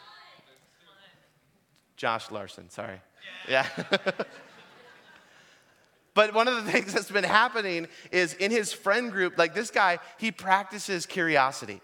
Josh 1.96 2.30
Larson, 2.30 2.70
sorry. 2.70 3.00
Yeah. 3.48 3.66
but 6.14 6.34
one 6.34 6.48
of 6.48 6.64
the 6.64 6.72
things 6.72 6.92
that's 6.92 7.10
been 7.10 7.24
happening 7.24 7.88
is 8.10 8.34
in 8.34 8.50
his 8.50 8.72
friend 8.72 9.12
group, 9.12 9.38
like 9.38 9.54
this 9.54 9.70
guy, 9.70 9.98
he 10.18 10.30
practices 10.30 11.06
curiosity. 11.06 11.80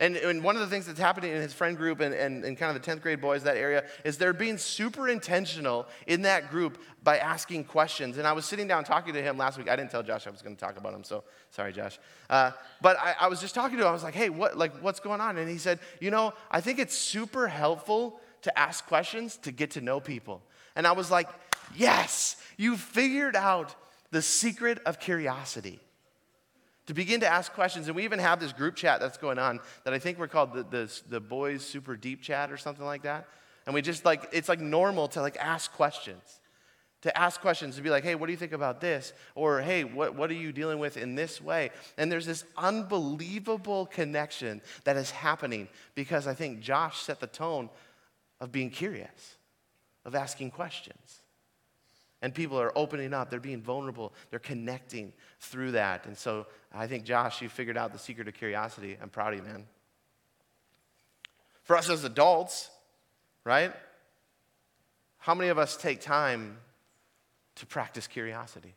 And, 0.00 0.16
and, 0.16 0.44
one 0.44 0.54
of 0.54 0.60
the 0.60 0.68
things 0.68 0.86
that's 0.86 1.00
happening 1.00 1.32
in 1.32 1.42
his 1.42 1.52
friend 1.52 1.76
group 1.76 1.98
and, 1.98 2.14
and, 2.14 2.44
and, 2.44 2.56
kind 2.56 2.74
of 2.74 2.80
the 2.80 2.88
10th 2.88 3.02
grade 3.02 3.20
boys, 3.20 3.42
that 3.42 3.56
area, 3.56 3.84
is 4.04 4.16
they're 4.16 4.32
being 4.32 4.56
super 4.56 5.08
intentional 5.08 5.88
in 6.06 6.22
that 6.22 6.50
group 6.50 6.78
by 7.02 7.18
asking 7.18 7.64
questions. 7.64 8.16
And 8.16 8.24
I 8.24 8.32
was 8.32 8.44
sitting 8.44 8.68
down 8.68 8.84
talking 8.84 9.12
to 9.14 9.20
him 9.20 9.36
last 9.36 9.58
week. 9.58 9.68
I 9.68 9.74
didn't 9.74 9.90
tell 9.90 10.04
Josh 10.04 10.28
I 10.28 10.30
was 10.30 10.40
going 10.40 10.54
to 10.54 10.60
talk 10.60 10.76
about 10.76 10.94
him, 10.94 11.02
so 11.02 11.24
sorry, 11.50 11.72
Josh. 11.72 11.98
Uh, 12.30 12.52
but 12.80 12.96
I, 13.00 13.16
I, 13.22 13.28
was 13.28 13.40
just 13.40 13.56
talking 13.56 13.76
to 13.76 13.82
him. 13.82 13.88
I 13.88 13.92
was 13.92 14.04
like, 14.04 14.14
hey, 14.14 14.28
what, 14.28 14.56
like, 14.56 14.80
what's 14.82 15.00
going 15.00 15.20
on? 15.20 15.36
And 15.36 15.50
he 15.50 15.58
said, 15.58 15.80
you 16.00 16.12
know, 16.12 16.32
I 16.48 16.60
think 16.60 16.78
it's 16.78 16.96
super 16.96 17.48
helpful 17.48 18.20
to 18.42 18.56
ask 18.56 18.86
questions 18.86 19.36
to 19.38 19.50
get 19.50 19.72
to 19.72 19.80
know 19.80 19.98
people. 19.98 20.42
And 20.76 20.86
I 20.86 20.92
was 20.92 21.10
like, 21.10 21.28
yes, 21.76 22.36
you 22.56 22.76
figured 22.76 23.36
out 23.36 23.74
the 24.10 24.22
secret 24.22 24.78
of 24.86 24.98
curiosity 24.98 25.80
to 26.88 26.94
begin 26.94 27.20
to 27.20 27.28
ask 27.28 27.52
questions. 27.52 27.86
And 27.86 27.94
we 27.94 28.04
even 28.04 28.18
have 28.18 28.40
this 28.40 28.52
group 28.52 28.74
chat 28.74 28.98
that's 28.98 29.18
going 29.18 29.38
on 29.38 29.60
that 29.84 29.92
I 29.92 29.98
think 29.98 30.18
we're 30.18 30.26
called 30.26 30.54
the, 30.54 30.62
the, 30.62 31.00
the 31.08 31.20
boys 31.20 31.62
super 31.62 31.96
deep 31.96 32.22
chat 32.22 32.50
or 32.50 32.56
something 32.56 32.84
like 32.84 33.02
that. 33.02 33.28
And 33.66 33.74
we 33.74 33.82
just 33.82 34.06
like, 34.06 34.26
it's 34.32 34.48
like 34.48 34.60
normal 34.60 35.08
to 35.08 35.20
like 35.20 35.36
ask 35.36 35.70
questions. 35.72 36.40
To 37.02 37.16
ask 37.16 37.40
questions, 37.40 37.76
to 37.76 37.82
be 37.82 37.90
like, 37.90 38.02
hey, 38.02 38.16
what 38.16 38.26
do 38.26 38.32
you 38.32 38.38
think 38.38 38.52
about 38.52 38.80
this? 38.80 39.12
Or 39.36 39.60
hey, 39.60 39.84
what, 39.84 40.16
what 40.16 40.30
are 40.30 40.34
you 40.34 40.50
dealing 40.50 40.80
with 40.80 40.96
in 40.96 41.14
this 41.14 41.40
way? 41.40 41.70
And 41.96 42.10
there's 42.10 42.26
this 42.26 42.44
unbelievable 42.56 43.86
connection 43.86 44.62
that 44.82 44.96
is 44.96 45.12
happening 45.12 45.68
because 45.94 46.26
I 46.26 46.34
think 46.34 46.58
Josh 46.60 46.98
set 47.02 47.20
the 47.20 47.28
tone 47.28 47.70
of 48.40 48.50
being 48.50 48.70
curious, 48.70 49.36
of 50.04 50.16
asking 50.16 50.50
questions. 50.50 51.20
And 52.20 52.34
people 52.34 52.60
are 52.60 52.72
opening 52.76 53.14
up, 53.14 53.30
they're 53.30 53.38
being 53.38 53.62
vulnerable, 53.62 54.12
they're 54.30 54.40
connecting 54.40 55.12
through 55.40 55.72
that. 55.72 56.06
And 56.06 56.16
so 56.16 56.46
I 56.74 56.86
think, 56.86 57.04
Josh, 57.04 57.40
you 57.40 57.48
figured 57.48 57.76
out 57.76 57.92
the 57.92 57.98
secret 57.98 58.26
of 58.26 58.34
curiosity. 58.34 58.96
I'm 59.00 59.08
proud 59.08 59.34
of 59.34 59.38
you, 59.38 59.44
man. 59.44 59.66
For 61.62 61.76
us 61.76 61.88
as 61.88 62.02
adults, 62.04 62.70
right? 63.44 63.72
How 65.18 65.34
many 65.34 65.50
of 65.50 65.58
us 65.58 65.76
take 65.76 66.00
time 66.00 66.56
to 67.56 67.66
practice 67.66 68.06
curiosity? 68.06 68.74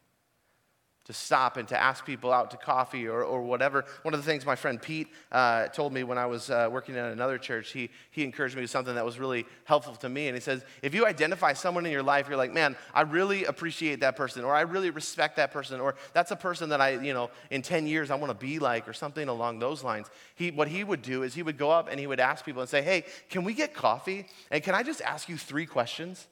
To 1.05 1.13
stop 1.13 1.57
and 1.57 1.67
to 1.67 1.81
ask 1.81 2.05
people 2.05 2.31
out 2.31 2.51
to 2.51 2.57
coffee 2.57 3.07
or, 3.07 3.23
or 3.23 3.41
whatever. 3.41 3.85
One 4.03 4.13
of 4.13 4.19
the 4.19 4.25
things 4.25 4.45
my 4.45 4.55
friend 4.55 4.79
Pete 4.79 5.07
uh, 5.31 5.67
told 5.67 5.93
me 5.93 6.03
when 6.03 6.17
I 6.17 6.27
was 6.27 6.51
uh, 6.51 6.69
working 6.71 6.95
at 6.95 7.11
another 7.11 7.37
church, 7.39 7.71
he, 7.71 7.89
he 8.11 8.23
encouraged 8.23 8.55
me 8.55 8.61
with 8.61 8.69
something 8.69 8.93
that 8.93 9.03
was 9.05 9.17
really 9.17 9.45
helpful 9.65 9.95
to 9.95 10.09
me. 10.09 10.27
And 10.27 10.35
he 10.35 10.41
says, 10.41 10.63
if 10.83 10.93
you 10.93 11.07
identify 11.07 11.53
someone 11.53 11.85
in 11.85 11.91
your 11.91 12.03
life, 12.03 12.27
you're 12.27 12.37
like, 12.37 12.53
man, 12.53 12.75
I 12.93 13.01
really 13.01 13.45
appreciate 13.45 14.01
that 14.01 14.15
person, 14.15 14.43
or 14.43 14.53
I 14.53 14.61
really 14.61 14.91
respect 14.91 15.37
that 15.37 15.51
person, 15.51 15.79
or 15.79 15.95
that's 16.13 16.31
a 16.31 16.35
person 16.35 16.69
that 16.69 16.81
I, 16.81 16.91
you 16.91 17.13
know, 17.13 17.31
in 17.49 17.63
10 17.63 17.87
years 17.87 18.11
I 18.11 18.15
want 18.15 18.29
to 18.29 18.45
be 18.45 18.59
like, 18.59 18.87
or 18.87 18.93
something 18.93 19.27
along 19.27 19.59
those 19.59 19.83
lines. 19.83 20.07
He, 20.35 20.51
what 20.51 20.67
he 20.67 20.83
would 20.83 21.01
do 21.01 21.23
is 21.23 21.33
he 21.33 21.43
would 21.43 21.57
go 21.57 21.71
up 21.71 21.87
and 21.89 21.99
he 21.99 22.05
would 22.05 22.19
ask 22.19 22.45
people 22.45 22.61
and 22.61 22.69
say, 22.69 22.81
hey, 22.81 23.05
can 23.29 23.43
we 23.43 23.53
get 23.53 23.73
coffee? 23.73 24.27
And 24.51 24.61
can 24.61 24.75
I 24.75 24.83
just 24.83 25.01
ask 25.01 25.27
you 25.29 25.37
three 25.37 25.65
questions? 25.65 26.27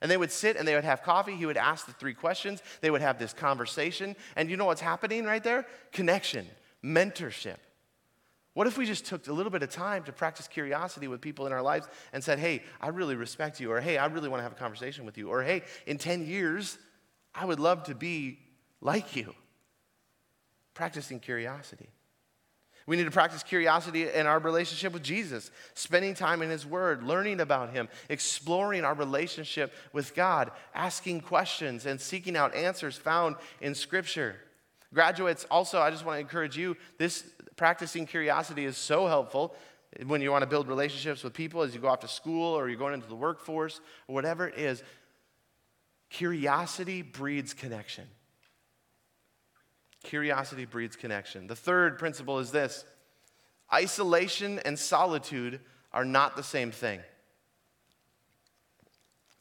And 0.00 0.10
they 0.10 0.16
would 0.16 0.32
sit 0.32 0.56
and 0.56 0.66
they 0.66 0.74
would 0.74 0.84
have 0.84 1.02
coffee. 1.02 1.36
He 1.36 1.46
would 1.46 1.56
ask 1.56 1.86
the 1.86 1.92
three 1.92 2.14
questions. 2.14 2.62
They 2.80 2.90
would 2.90 3.02
have 3.02 3.18
this 3.18 3.32
conversation. 3.32 4.16
And 4.36 4.50
you 4.50 4.56
know 4.56 4.64
what's 4.64 4.80
happening 4.80 5.24
right 5.24 5.44
there? 5.44 5.66
Connection, 5.92 6.46
mentorship. 6.82 7.58
What 8.54 8.66
if 8.66 8.76
we 8.76 8.84
just 8.84 9.06
took 9.06 9.28
a 9.28 9.32
little 9.32 9.52
bit 9.52 9.62
of 9.62 9.70
time 9.70 10.02
to 10.04 10.12
practice 10.12 10.48
curiosity 10.48 11.06
with 11.06 11.20
people 11.20 11.46
in 11.46 11.52
our 11.52 11.62
lives 11.62 11.86
and 12.12 12.22
said, 12.22 12.38
hey, 12.38 12.62
I 12.80 12.88
really 12.88 13.14
respect 13.14 13.60
you, 13.60 13.70
or 13.70 13.80
hey, 13.80 13.96
I 13.96 14.06
really 14.06 14.28
want 14.28 14.40
to 14.40 14.42
have 14.42 14.52
a 14.52 14.56
conversation 14.56 15.06
with 15.06 15.16
you, 15.16 15.28
or 15.28 15.42
hey, 15.42 15.62
in 15.86 15.98
10 15.98 16.26
years, 16.26 16.78
I 17.34 17.44
would 17.44 17.60
love 17.60 17.84
to 17.84 17.94
be 17.94 18.38
like 18.80 19.14
you? 19.14 19.34
Practicing 20.74 21.20
curiosity. 21.20 21.90
We 22.90 22.96
need 22.96 23.04
to 23.04 23.12
practice 23.12 23.44
curiosity 23.44 24.10
in 24.10 24.26
our 24.26 24.40
relationship 24.40 24.92
with 24.92 25.04
Jesus, 25.04 25.52
spending 25.74 26.12
time 26.12 26.42
in 26.42 26.50
His 26.50 26.66
Word, 26.66 27.04
learning 27.04 27.38
about 27.38 27.70
Him, 27.70 27.88
exploring 28.08 28.84
our 28.84 28.94
relationship 28.94 29.72
with 29.92 30.12
God, 30.12 30.50
asking 30.74 31.20
questions, 31.20 31.86
and 31.86 32.00
seeking 32.00 32.36
out 32.36 32.52
answers 32.52 32.96
found 32.96 33.36
in 33.60 33.76
Scripture. 33.76 34.34
Graduates, 34.92 35.46
also, 35.52 35.78
I 35.78 35.92
just 35.92 36.04
want 36.04 36.16
to 36.16 36.20
encourage 36.20 36.56
you 36.56 36.76
this 36.98 37.22
practicing 37.54 38.06
curiosity 38.06 38.64
is 38.64 38.76
so 38.76 39.06
helpful 39.06 39.54
when 40.06 40.20
you 40.20 40.32
want 40.32 40.42
to 40.42 40.48
build 40.48 40.66
relationships 40.66 41.22
with 41.22 41.32
people 41.32 41.62
as 41.62 41.72
you 41.72 41.80
go 41.80 41.86
off 41.86 42.00
to 42.00 42.08
school 42.08 42.58
or 42.58 42.68
you're 42.68 42.76
going 42.76 42.94
into 42.94 43.06
the 43.06 43.14
workforce 43.14 43.80
or 44.08 44.16
whatever 44.16 44.48
it 44.48 44.58
is. 44.58 44.82
Curiosity 46.08 47.02
breeds 47.02 47.54
connection. 47.54 48.08
Curiosity 50.02 50.64
breeds 50.64 50.96
connection. 50.96 51.46
The 51.46 51.56
third 51.56 51.98
principle 51.98 52.38
is 52.38 52.50
this 52.50 52.84
isolation 53.72 54.58
and 54.60 54.78
solitude 54.78 55.60
are 55.92 56.04
not 56.04 56.36
the 56.36 56.42
same 56.42 56.70
thing. 56.70 57.00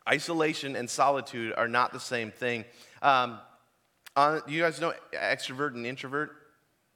Isolation 0.07 0.75
and 0.75 0.89
solitude 0.89 1.53
are 1.55 1.67
not 1.67 1.93
the 1.93 1.99
same 1.99 2.31
thing. 2.31 2.65
Um, 3.01 3.39
on, 4.15 4.41
you 4.47 4.61
guys 4.61 4.81
know 4.81 4.93
extrovert 5.13 5.75
and 5.75 5.85
introvert? 5.85 6.31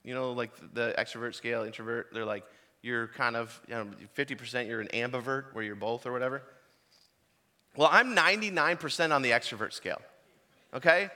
You 0.04 0.14
know, 0.14 0.34
like 0.34 0.52
the 0.74 0.94
extrovert 0.98 1.36
scale, 1.36 1.64
introvert, 1.64 2.10
they're 2.12 2.26
like, 2.26 2.44
you're 2.82 3.08
kind 3.08 3.36
of, 3.38 3.62
you 3.68 3.76
know, 3.76 3.88
50% 4.18 4.68
you're 4.68 4.82
an 4.82 4.90
ambivert, 4.90 5.54
where 5.54 5.64
you're 5.64 5.76
both 5.76 6.06
or 6.06 6.12
whatever. 6.12 6.44
Well, 7.76 7.90
I'm 7.92 8.16
99% 8.16 9.16
on 9.16 9.22
the 9.22 9.32
extrovert 9.32 9.74
scale, 9.74 10.02
okay? 10.74 11.10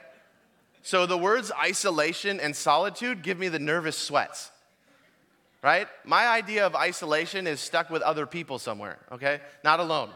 So 0.82 1.06
the 1.06 1.18
words 1.18 1.52
isolation 1.52 2.40
and 2.40 2.54
solitude 2.54 3.22
give 3.22 3.38
me 3.38 3.48
the 3.48 3.58
nervous 3.58 3.96
sweats. 3.96 4.50
Right? 5.62 5.88
My 6.04 6.28
idea 6.28 6.66
of 6.66 6.76
isolation 6.76 7.46
is 7.46 7.60
stuck 7.60 7.90
with 7.90 8.02
other 8.02 8.26
people 8.26 8.58
somewhere, 8.58 8.98
okay? 9.10 9.40
Not 9.64 9.80
alone. 9.80 10.10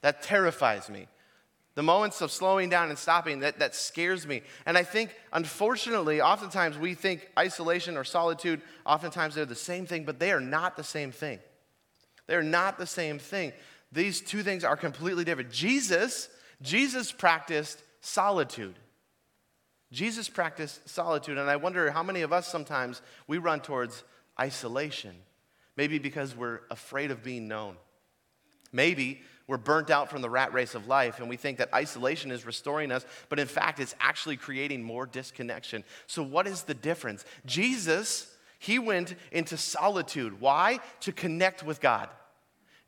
That 0.00 0.22
terrifies 0.22 0.88
me. 0.88 1.08
The 1.74 1.82
moments 1.82 2.22
of 2.22 2.30
slowing 2.30 2.70
down 2.70 2.88
and 2.88 2.98
stopping, 2.98 3.40
that, 3.40 3.58
that 3.58 3.74
scares 3.74 4.26
me. 4.26 4.42
And 4.64 4.78
I 4.78 4.82
think, 4.82 5.14
unfortunately, 5.30 6.22
oftentimes 6.22 6.78
we 6.78 6.94
think 6.94 7.30
isolation 7.38 7.98
or 7.98 8.04
solitude, 8.04 8.62
oftentimes 8.86 9.34
they're 9.34 9.44
the 9.44 9.54
same 9.54 9.84
thing, 9.84 10.04
but 10.04 10.18
they 10.18 10.32
are 10.32 10.40
not 10.40 10.78
the 10.78 10.84
same 10.84 11.12
thing. 11.12 11.38
They're 12.26 12.42
not 12.42 12.78
the 12.78 12.86
same 12.86 13.18
thing. 13.18 13.52
These 13.92 14.22
two 14.22 14.42
things 14.42 14.64
are 14.64 14.76
completely 14.76 15.24
different. 15.24 15.52
Jesus, 15.52 16.30
Jesus 16.62 17.12
practiced 17.12 17.82
solitude. 18.00 18.74
Jesus 19.96 20.28
practiced 20.28 20.86
solitude, 20.86 21.38
and 21.38 21.48
I 21.48 21.56
wonder 21.56 21.90
how 21.90 22.02
many 22.02 22.20
of 22.20 22.30
us 22.30 22.46
sometimes 22.46 23.00
we 23.26 23.38
run 23.38 23.60
towards 23.60 24.04
isolation. 24.38 25.16
Maybe 25.74 25.98
because 25.98 26.36
we're 26.36 26.60
afraid 26.70 27.10
of 27.10 27.22
being 27.22 27.48
known. 27.48 27.76
Maybe 28.72 29.22
we're 29.46 29.56
burnt 29.56 29.88
out 29.88 30.10
from 30.10 30.20
the 30.20 30.28
rat 30.28 30.52
race 30.52 30.74
of 30.74 30.86
life 30.86 31.18
and 31.18 31.30
we 31.30 31.38
think 31.38 31.56
that 31.58 31.72
isolation 31.72 32.30
is 32.30 32.44
restoring 32.44 32.92
us, 32.92 33.06
but 33.30 33.38
in 33.38 33.46
fact, 33.46 33.80
it's 33.80 33.94
actually 33.98 34.36
creating 34.36 34.82
more 34.82 35.06
disconnection. 35.06 35.82
So, 36.06 36.22
what 36.22 36.46
is 36.46 36.64
the 36.64 36.74
difference? 36.74 37.24
Jesus, 37.46 38.30
he 38.58 38.78
went 38.78 39.14
into 39.32 39.56
solitude. 39.56 40.42
Why? 40.42 40.80
To 41.00 41.12
connect 41.12 41.62
with 41.62 41.80
God. 41.80 42.10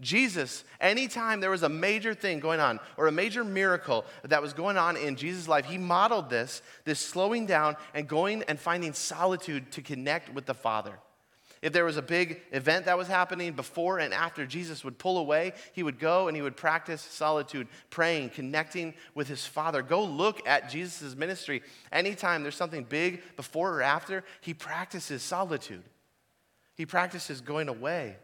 Jesus, 0.00 0.62
anytime 0.80 1.40
there 1.40 1.50
was 1.50 1.64
a 1.64 1.68
major 1.68 2.14
thing 2.14 2.38
going 2.38 2.61
on 2.61 2.78
or 2.96 3.08
a 3.08 3.12
major 3.12 3.42
miracle 3.42 4.04
that 4.22 4.40
was 4.40 4.52
going 4.52 4.76
on 4.76 4.96
in 4.96 5.16
Jesus' 5.16 5.48
life, 5.48 5.64
he 5.64 5.76
modeled 5.76 6.30
this, 6.30 6.62
this 6.84 7.00
slowing 7.00 7.46
down 7.46 7.76
and 7.94 8.06
going 8.06 8.44
and 8.44 8.61
finding 8.61 8.92
solitude 8.92 9.72
to 9.72 9.82
connect 9.82 10.32
with 10.32 10.46
the 10.46 10.54
Father. 10.54 10.92
If 11.61 11.72
there 11.72 11.84
was 11.84 11.96
a 11.96 12.02
big 12.02 12.40
event 12.52 12.84
that 12.84 12.96
was 12.96 13.08
happening 13.08 13.52
before 13.54 13.98
and 13.98 14.14
after, 14.14 14.46
Jesus 14.46 14.84
would 14.84 14.98
pull 14.98 15.18
away. 15.18 15.54
He 15.72 15.82
would 15.82 15.98
go 15.98 16.28
and 16.28 16.37
he 16.37 16.42
would 16.42 16.56
practice 16.56 17.02
solitude, 17.02 17.66
praying, 17.90 18.30
connecting 18.30 18.94
with 19.16 19.26
his 19.26 19.44
Father. 19.44 19.82
Go 19.82 20.04
look 20.04 20.46
at 20.46 20.70
Jesus' 20.70 21.16
ministry. 21.16 21.62
Anytime 21.90 22.44
there's 22.44 22.54
something 22.54 22.84
big 22.84 23.22
before 23.34 23.74
or 23.74 23.82
after, 23.82 24.22
he 24.40 24.54
practices 24.54 25.22
solitude. 25.22 25.82
He 26.76 26.87
practices 26.87 27.40
going 27.40 27.68
away, 27.68 28.16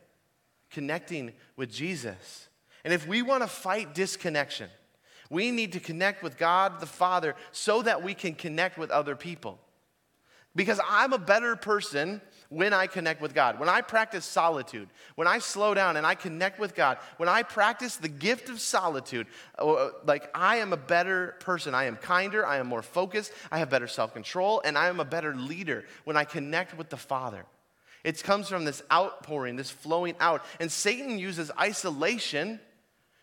connecting 0.74 1.32
with 1.56 1.72
Jesus. 1.72 2.48
And 2.84 2.92
if 2.92 3.06
we 3.06 3.22
want 3.22 3.42
to 3.42 3.48
fight 3.48 3.94
disconnection, 3.94 4.68
we 5.30 5.50
need 5.50 5.72
to 5.72 5.80
connect 5.80 6.22
with 6.22 6.36
God 6.36 6.80
the 6.80 6.86
Father 6.86 7.34
so 7.52 7.80
that 7.82 8.02
we 8.02 8.12
can 8.12 8.34
connect 8.34 8.76
with 8.76 8.90
other 8.90 9.16
people. 9.16 9.58
Because 10.56 10.78
I'm 10.88 11.12
a 11.12 11.18
better 11.18 11.56
person 11.56 12.20
when 12.48 12.72
I 12.72 12.86
connect 12.86 13.20
with 13.20 13.34
God. 13.34 13.58
When 13.58 13.68
I 13.68 13.80
practice 13.80 14.24
solitude, 14.24 14.88
when 15.16 15.26
I 15.26 15.40
slow 15.40 15.74
down 15.74 15.96
and 15.96 16.06
I 16.06 16.14
connect 16.14 16.60
with 16.60 16.76
God, 16.76 16.98
when 17.16 17.28
I 17.28 17.42
practice 17.42 17.96
the 17.96 18.08
gift 18.08 18.48
of 18.48 18.60
solitude, 18.60 19.26
uh, 19.58 19.88
like 20.06 20.30
I 20.32 20.56
am 20.56 20.72
a 20.72 20.76
better 20.76 21.34
person. 21.40 21.74
I 21.74 21.84
am 21.84 21.96
kinder, 21.96 22.46
I 22.46 22.58
am 22.58 22.68
more 22.68 22.82
focused, 22.82 23.32
I 23.50 23.58
have 23.58 23.70
better 23.70 23.88
self 23.88 24.12
control, 24.12 24.62
and 24.64 24.78
I 24.78 24.88
am 24.88 25.00
a 25.00 25.04
better 25.04 25.34
leader 25.34 25.84
when 26.04 26.16
I 26.16 26.24
connect 26.24 26.78
with 26.78 26.88
the 26.88 26.96
Father. 26.96 27.46
It 28.04 28.22
comes 28.22 28.48
from 28.48 28.64
this 28.64 28.82
outpouring, 28.92 29.56
this 29.56 29.70
flowing 29.70 30.14
out. 30.20 30.44
And 30.60 30.70
Satan 30.70 31.18
uses 31.18 31.50
isolation 31.58 32.60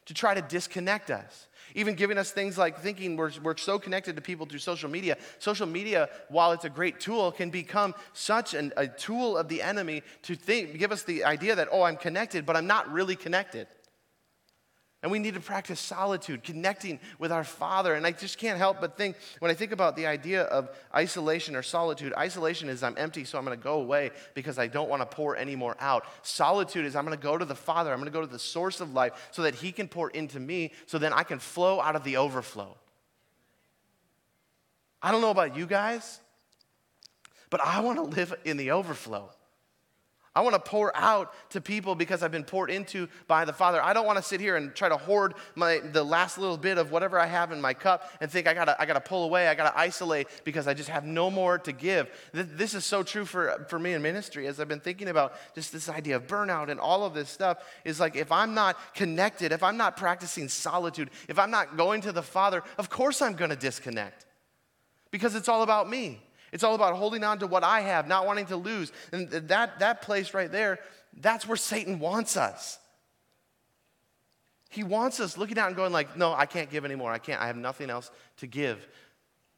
to 0.08 0.14
try 0.14 0.34
to 0.34 0.42
disconnect 0.42 1.12
us. 1.12 1.48
Even 1.74 1.96
giving 1.96 2.18
us 2.18 2.32
things 2.32 2.58
like 2.58 2.80
thinking 2.80 3.16
we're, 3.16 3.32
we're 3.42 3.56
so 3.56 3.80
connected 3.80 4.16
to 4.16 4.22
people 4.22 4.46
through 4.46 4.60
social 4.60 4.90
media. 4.90 5.18
Social 5.40 5.68
media, 5.68 6.10
while 6.28 6.52
it's 6.52 6.66
a 6.66 6.70
great 6.70 7.00
tool, 7.00 7.32
can 7.32 7.50
become 7.50 7.96
such 8.12 8.54
an, 8.54 8.74
a 8.76 8.88
tool 8.88 9.38
of 9.38 9.48
the 9.48 9.62
enemy 9.62 10.02
to 10.24 10.36
think, 10.36 10.78
give 10.78 10.92
us 10.92 11.04
the 11.04 11.24
idea 11.24 11.56
that, 11.56 11.70
oh, 11.72 11.84
I'm 11.84 11.96
connected, 11.96 12.46
but 12.46 12.58
I'm 12.58 12.68
not 12.68 12.92
really 12.92 13.16
connected. 13.16 13.68
And 15.04 15.12
we 15.12 15.18
need 15.18 15.34
to 15.34 15.40
practice 15.40 15.80
solitude, 15.80 16.44
connecting 16.44 17.00
with 17.18 17.32
our 17.32 17.44
Father. 17.44 17.96
And 17.96 18.06
I 18.06 18.12
just 18.12 18.38
can't 18.38 18.60
help 18.60 18.80
but 18.80 18.98
think, 18.98 19.16
when 19.40 19.50
I 19.50 19.56
think 19.56 19.72
about 19.72 19.96
the 19.96 20.06
idea 20.06 20.44
of 20.44 20.70
isolation 20.94 21.56
or 21.56 21.64
solitude, 21.64 22.14
isolation 22.16 22.70
is 22.70 22.84
I'm 22.84 22.94
empty, 22.98 23.24
so 23.24 23.40
I'm 23.40 23.46
going 23.46 23.58
to 23.58 23.64
go 23.64 23.82
away 23.82 24.12
because 24.36 24.60
I 24.60 24.68
don't 24.68 24.90
want 24.90 25.02
to 25.02 25.08
pour 25.08 25.36
any 25.36 25.56
more 25.56 25.76
out. 25.80 26.06
Solitude 26.22 26.86
is 26.86 26.96
I'm 26.96 27.04
going 27.04 27.18
to 27.18 27.24
go 27.24 27.36
to 27.36 27.46
the 27.46 27.56
Father, 27.56 27.92
I'm 27.92 27.98
going 27.98 28.12
to 28.12 28.18
go 28.18 28.22
to 28.22 28.32
the 28.32 28.38
source 28.38 28.80
of 28.80 28.94
life 28.94 29.30
so 29.32 29.42
that 29.42 29.56
He 29.56 29.72
can 29.72 29.88
pour 29.88 30.12
into 30.12 30.40
me, 30.40 30.72
so 30.86 31.00
then 31.00 31.14
I 31.14 31.24
can 31.24 31.40
flow 31.40 31.82
out 31.82 31.96
of 31.96 32.04
the 32.04 32.18
overflow. 32.18 32.78
I 35.02 35.12
don't 35.12 35.22
know 35.22 35.32
about 35.32 35.58
you 35.58 35.66
guys, 35.66 36.20
but 37.50 37.60
I 37.60 37.80
want 37.80 37.98
to 37.98 38.04
live 38.04 38.36
in 38.46 38.58
the 38.58 38.70
overflow. 38.70 39.32
I 40.34 40.40
want 40.40 40.54
to 40.54 40.62
pour 40.62 40.96
out 40.96 41.34
to 41.50 41.60
people 41.60 41.94
because 41.94 42.24
I've 42.24 42.32
been 42.32 42.46
poured 42.46 42.70
into 42.70 43.10
by 43.28 43.44
the 43.44 43.52
Father. 43.52 43.84
I 43.84 43.92
don't 43.92 44.06
want 44.06 44.16
to 44.16 44.24
sit 44.24 44.40
here 44.40 44.56
and 44.56 44.74
try 44.74 44.88
to 44.88 44.96
hoard 44.96 45.34
my, 45.56 45.80
the 45.80 46.06
last 46.06 46.38
little 46.38 46.56
bit 46.56 46.78
of 46.78 46.90
whatever 46.90 47.20
I 47.20 47.26
have 47.26 47.52
in 47.52 47.60
my 47.60 47.74
cup 47.74 48.10
and 48.22 48.32
think 48.32 48.48
I 48.48 48.54
gotta, 48.54 48.82
I 48.82 48.86
gotta 48.86 49.02
pull 49.02 49.26
away, 49.26 49.50
I 49.50 49.56
gotta 49.56 49.78
isolate 49.78 50.28
because 50.46 50.68
I 50.68 50.74
just 50.74 50.88
have 50.88 51.04
no 51.04 51.30
more 51.30 51.58
to 51.60 51.74
give. 51.74 52.10
This 52.32 52.74
is 52.74 52.86
so 52.86 53.04
true 53.04 53.26
for, 53.26 53.66
for 53.68 53.78
me 53.78 53.92
in 53.92 54.02
ministry 54.02 54.48
as 54.48 54.62
I've 54.62 54.70
been 54.70 54.80
thinking 54.80 55.10
about 55.10 55.34
just 55.54 55.74
this 55.74 55.90
idea 55.90 56.16
of 56.16 56.28
burnout 56.28 56.70
and 56.70 56.80
all 56.80 57.04
of 57.04 57.14
this 57.14 57.30
stuff. 57.30 57.58
Is 57.84 58.00
like 58.00 58.16
if 58.16 58.32
I'm 58.32 58.54
not 58.54 58.78
connected, 58.94 59.52
if 59.52 59.64
I'm 59.64 59.76
not 59.76 59.98
practicing 59.98 60.48
solitude, 60.48 61.10
if 61.28 61.38
I'm 61.38 61.52
not 61.52 61.76
going 61.76 62.00
to 62.02 62.14
the 62.14 62.24
Father, 62.24 62.64
of 62.78 62.90
course 62.90 63.22
I'm 63.22 63.34
gonna 63.34 63.58
disconnect 63.58 64.26
because 65.12 65.36
it's 65.36 65.50
all 65.50 65.62
about 65.62 65.90
me. 65.90 66.22
It's 66.52 66.64
all 66.64 66.76
about 66.76 66.96
holding 66.96 67.24
on 67.24 67.40
to 67.40 67.48
what 67.48 67.64
I 67.64 67.82
have, 67.82 68.08
not 68.08 68.26
wanting 68.26 68.48
to 68.48 68.58
lose. 68.58 68.92
And 69.12 69.30
that, 69.30 69.80
that 69.80 70.02
place 70.02 70.34
right 70.34 70.52
there, 70.52 70.80
that's 71.20 71.48
where 71.48 71.58
Satan 71.58 72.00
wants 72.00 72.36
us. 72.36 72.78
He 74.70 74.84
wants 74.84 75.20
us 75.20 75.38
looking 75.38 75.58
out 75.58 75.68
and 75.68 75.76
going 75.76 75.92
like, 75.92 76.16
no, 76.16 76.34
I 76.34 76.46
can't 76.46 76.70
give 76.70 76.86
anymore. 76.86 77.12
I 77.12 77.18
can't. 77.18 77.42
I 77.42 77.48
have 77.48 77.58
nothing 77.58 77.90
else 77.90 78.10
to 78.38 78.48
give. 78.48 78.88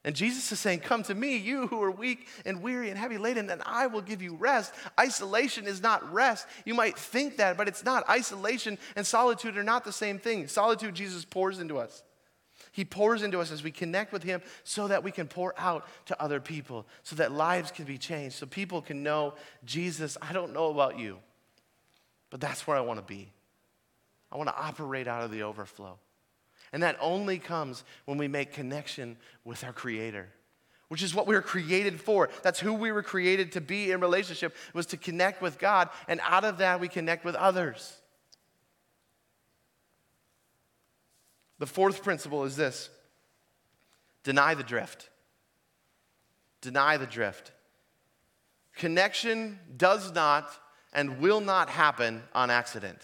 And 0.06 0.16
Jesus 0.16 0.52
is 0.52 0.60
saying, 0.60 0.82
Come 0.82 1.04
to 1.04 1.16
me, 1.16 1.38
you 1.38 1.68
who 1.68 1.82
are 1.82 1.92
weak 1.92 2.28
and 2.46 2.62
weary 2.62 2.90
and 2.90 2.98
heavy 2.98 3.18
laden, 3.18 3.50
and 3.50 3.62
I 3.66 3.88
will 3.88 4.02
give 4.02 4.22
you 4.22 4.36
rest. 4.36 4.74
Isolation 5.00 5.66
is 5.66 5.82
not 5.82 6.12
rest. 6.12 6.46
You 6.66 6.74
might 6.74 6.98
think 6.98 7.38
that, 7.38 7.56
but 7.56 7.70
it's 7.70 7.86
not. 7.86 8.08
Isolation 8.10 8.78
and 8.98 9.08
solitude 9.08 9.58
are 9.58 9.64
not 9.64 9.86
the 9.86 9.94
same 9.94 10.20
thing. 10.20 10.48
Solitude, 10.48 10.94
Jesus 10.96 11.24
pours 11.24 11.60
into 11.60 11.78
us. 11.78 12.04
He 12.74 12.84
pours 12.84 13.22
into 13.22 13.40
us 13.40 13.52
as 13.52 13.64
we 13.64 13.70
connect 13.70 14.12
with 14.12 14.24
Him 14.24 14.42
so 14.64 14.88
that 14.88 15.04
we 15.04 15.12
can 15.12 15.28
pour 15.28 15.54
out 15.58 15.88
to 16.08 16.22
other 16.22 16.40
people, 16.40 16.88
so 17.04 17.16
that 17.16 17.32
lives 17.32 17.72
can 17.72 17.86
be 17.86 18.00
changed, 18.00 18.36
so 18.36 18.48
people 18.48 18.82
can 18.82 19.04
know 19.04 19.36
Jesus. 19.64 20.18
I 20.22 20.34
don't 20.34 20.54
know 20.54 20.72
about 20.72 20.98
you, 20.98 21.20
but 22.32 22.42
that's 22.42 22.66
where 22.66 22.76
I 22.76 22.82
want 22.82 23.00
to 23.00 23.06
be. 23.06 23.30
I 24.32 24.38
want 24.38 24.50
to 24.50 24.58
operate 24.58 25.08
out 25.08 25.22
of 25.22 25.30
the 25.30 25.44
overflow. 25.44 26.00
And 26.74 26.82
that 26.82 26.98
only 27.00 27.38
comes 27.38 27.84
when 28.06 28.18
we 28.18 28.28
make 28.28 28.54
connection 28.54 29.18
with 29.46 29.64
our 29.64 29.72
Creator, 29.72 30.28
which 30.88 31.04
is 31.04 31.14
what 31.14 31.28
we 31.28 31.36
were 31.36 31.44
created 31.44 32.02
for. 32.02 32.30
That's 32.42 32.60
who 32.60 32.74
we 32.74 32.92
were 32.92 33.04
created 33.04 33.52
to 33.52 33.62
be 33.62 33.92
in 33.92 34.00
relationship, 34.00 34.56
was 34.74 34.88
to 34.88 34.98
connect 34.98 35.44
with 35.44 35.60
God. 35.60 35.90
And 36.08 36.20
out 36.24 36.44
of 36.44 36.58
that, 36.58 36.80
we 36.80 36.88
connect 36.88 37.24
with 37.24 37.36
others. 37.36 37.98
The 41.64 41.68
fourth 41.68 42.04
principle 42.04 42.44
is 42.44 42.58
this 42.58 42.90
deny 44.26 44.54
the 44.54 44.64
drift. 44.64 45.10
Deny 46.60 46.98
the 46.98 47.06
drift. 47.06 47.54
Connection 48.76 49.58
does 49.78 50.12
not 50.12 50.52
and 50.92 51.22
will 51.22 51.40
not 51.40 51.70
happen 51.70 52.22
on 52.36 52.52
accident. 52.52 52.98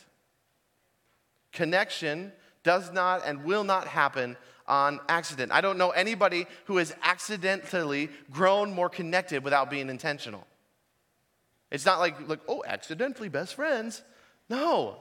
Connection 1.54 2.34
does 2.64 2.92
not 2.92 3.26
and 3.26 3.46
will 3.46 3.64
not 3.64 3.88
happen 3.88 4.36
on 4.68 5.00
accident. 5.08 5.54
I 5.54 5.62
don't 5.62 5.78
know 5.78 5.92
anybody 5.92 6.46
who 6.66 6.76
has 6.80 6.94
accidentally 7.02 8.10
grown 8.30 8.74
more 8.74 8.90
connected 8.90 9.42
without 9.42 9.70
being 9.70 9.88
intentional. 9.88 10.46
It's 11.72 11.86
not 11.86 12.00
like, 12.00 12.28
like 12.28 12.42
oh, 12.50 12.66
accidentally 12.68 13.30
best 13.30 13.56
friends. 13.56 14.04
No. 14.50 14.98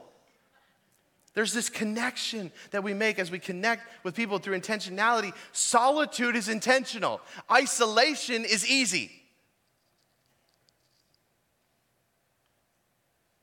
There's 1.33 1.53
this 1.53 1.69
connection 1.69 2.51
that 2.71 2.83
we 2.83 2.93
make 2.93 3.19
as 3.19 3.31
we 3.31 3.39
connect 3.39 3.83
with 4.03 4.15
people 4.15 4.39
through 4.39 4.59
intentionality. 4.59 5.33
Solitude 5.51 6.35
is 6.35 6.49
intentional, 6.49 7.21
isolation 7.51 8.45
is 8.45 8.67
easy. 8.69 9.11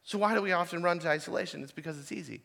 So, 0.03 0.19
why 0.19 0.35
do 0.35 0.43
we 0.43 0.53
often 0.53 0.83
run 0.83 1.01
to 1.01 1.09
isolation? 1.09 1.63
It's 1.63 1.73
because 1.73 1.99
it's 1.99 2.13
easy. 2.13 2.43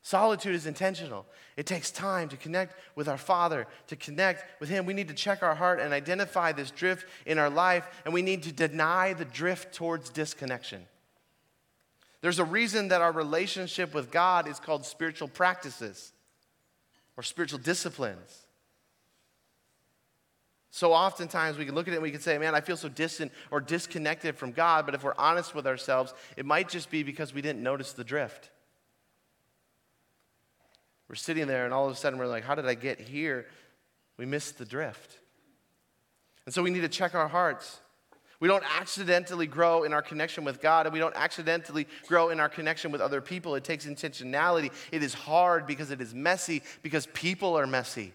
Solitude 0.00 0.54
is 0.54 0.66
intentional. 0.66 1.26
It 1.56 1.66
takes 1.66 1.90
time 1.90 2.28
to 2.28 2.36
connect 2.36 2.74
with 2.94 3.08
our 3.08 3.18
Father, 3.18 3.66
to 3.88 3.96
connect 3.96 4.60
with 4.60 4.68
Him. 4.68 4.86
We 4.86 4.94
need 4.94 5.08
to 5.08 5.14
check 5.14 5.42
our 5.42 5.54
heart 5.54 5.80
and 5.80 5.92
identify 5.92 6.52
this 6.52 6.70
drift 6.70 7.06
in 7.26 7.38
our 7.38 7.50
life, 7.50 7.86
and 8.04 8.14
we 8.14 8.22
need 8.22 8.44
to 8.44 8.52
deny 8.52 9.14
the 9.14 9.24
drift 9.24 9.74
towards 9.74 10.08
disconnection. 10.08 10.86
There's 12.26 12.40
a 12.40 12.44
reason 12.44 12.88
that 12.88 13.02
our 13.02 13.12
relationship 13.12 13.94
with 13.94 14.10
God 14.10 14.48
is 14.48 14.58
called 14.58 14.84
spiritual 14.84 15.28
practices 15.28 16.12
or 17.16 17.22
spiritual 17.22 17.60
disciplines. 17.60 18.48
So 20.72 20.92
oftentimes 20.92 21.56
we 21.56 21.64
can 21.64 21.76
look 21.76 21.86
at 21.86 21.92
it 21.92 21.98
and 21.98 22.02
we 22.02 22.10
can 22.10 22.20
say, 22.20 22.36
man, 22.36 22.52
I 22.52 22.62
feel 22.62 22.76
so 22.76 22.88
distant 22.88 23.30
or 23.52 23.60
disconnected 23.60 24.34
from 24.34 24.50
God. 24.50 24.86
But 24.86 24.96
if 24.96 25.04
we're 25.04 25.14
honest 25.16 25.54
with 25.54 25.68
ourselves, 25.68 26.14
it 26.36 26.44
might 26.44 26.68
just 26.68 26.90
be 26.90 27.04
because 27.04 27.32
we 27.32 27.42
didn't 27.42 27.62
notice 27.62 27.92
the 27.92 28.02
drift. 28.02 28.50
We're 31.08 31.14
sitting 31.14 31.46
there 31.46 31.64
and 31.64 31.72
all 31.72 31.86
of 31.86 31.92
a 31.92 31.96
sudden 31.96 32.18
we're 32.18 32.26
like, 32.26 32.42
how 32.42 32.56
did 32.56 32.66
I 32.66 32.74
get 32.74 32.98
here? 32.98 33.46
We 34.16 34.26
missed 34.26 34.58
the 34.58 34.64
drift. 34.64 35.16
And 36.44 36.52
so 36.52 36.60
we 36.60 36.70
need 36.70 36.80
to 36.80 36.88
check 36.88 37.14
our 37.14 37.28
hearts. 37.28 37.78
We 38.40 38.48
don't 38.48 38.64
accidentally 38.78 39.46
grow 39.46 39.84
in 39.84 39.92
our 39.92 40.02
connection 40.02 40.44
with 40.44 40.60
God, 40.60 40.86
and 40.86 40.92
we 40.92 40.98
don't 40.98 41.16
accidentally 41.16 41.86
grow 42.06 42.28
in 42.30 42.38
our 42.38 42.48
connection 42.48 42.92
with 42.92 43.00
other 43.00 43.20
people. 43.20 43.54
It 43.54 43.64
takes 43.64 43.86
intentionality. 43.86 44.70
It 44.92 45.02
is 45.02 45.14
hard 45.14 45.66
because 45.66 45.90
it 45.90 46.00
is 46.00 46.14
messy, 46.14 46.62
because 46.82 47.06
people 47.06 47.56
are 47.56 47.66
messy. 47.66 48.12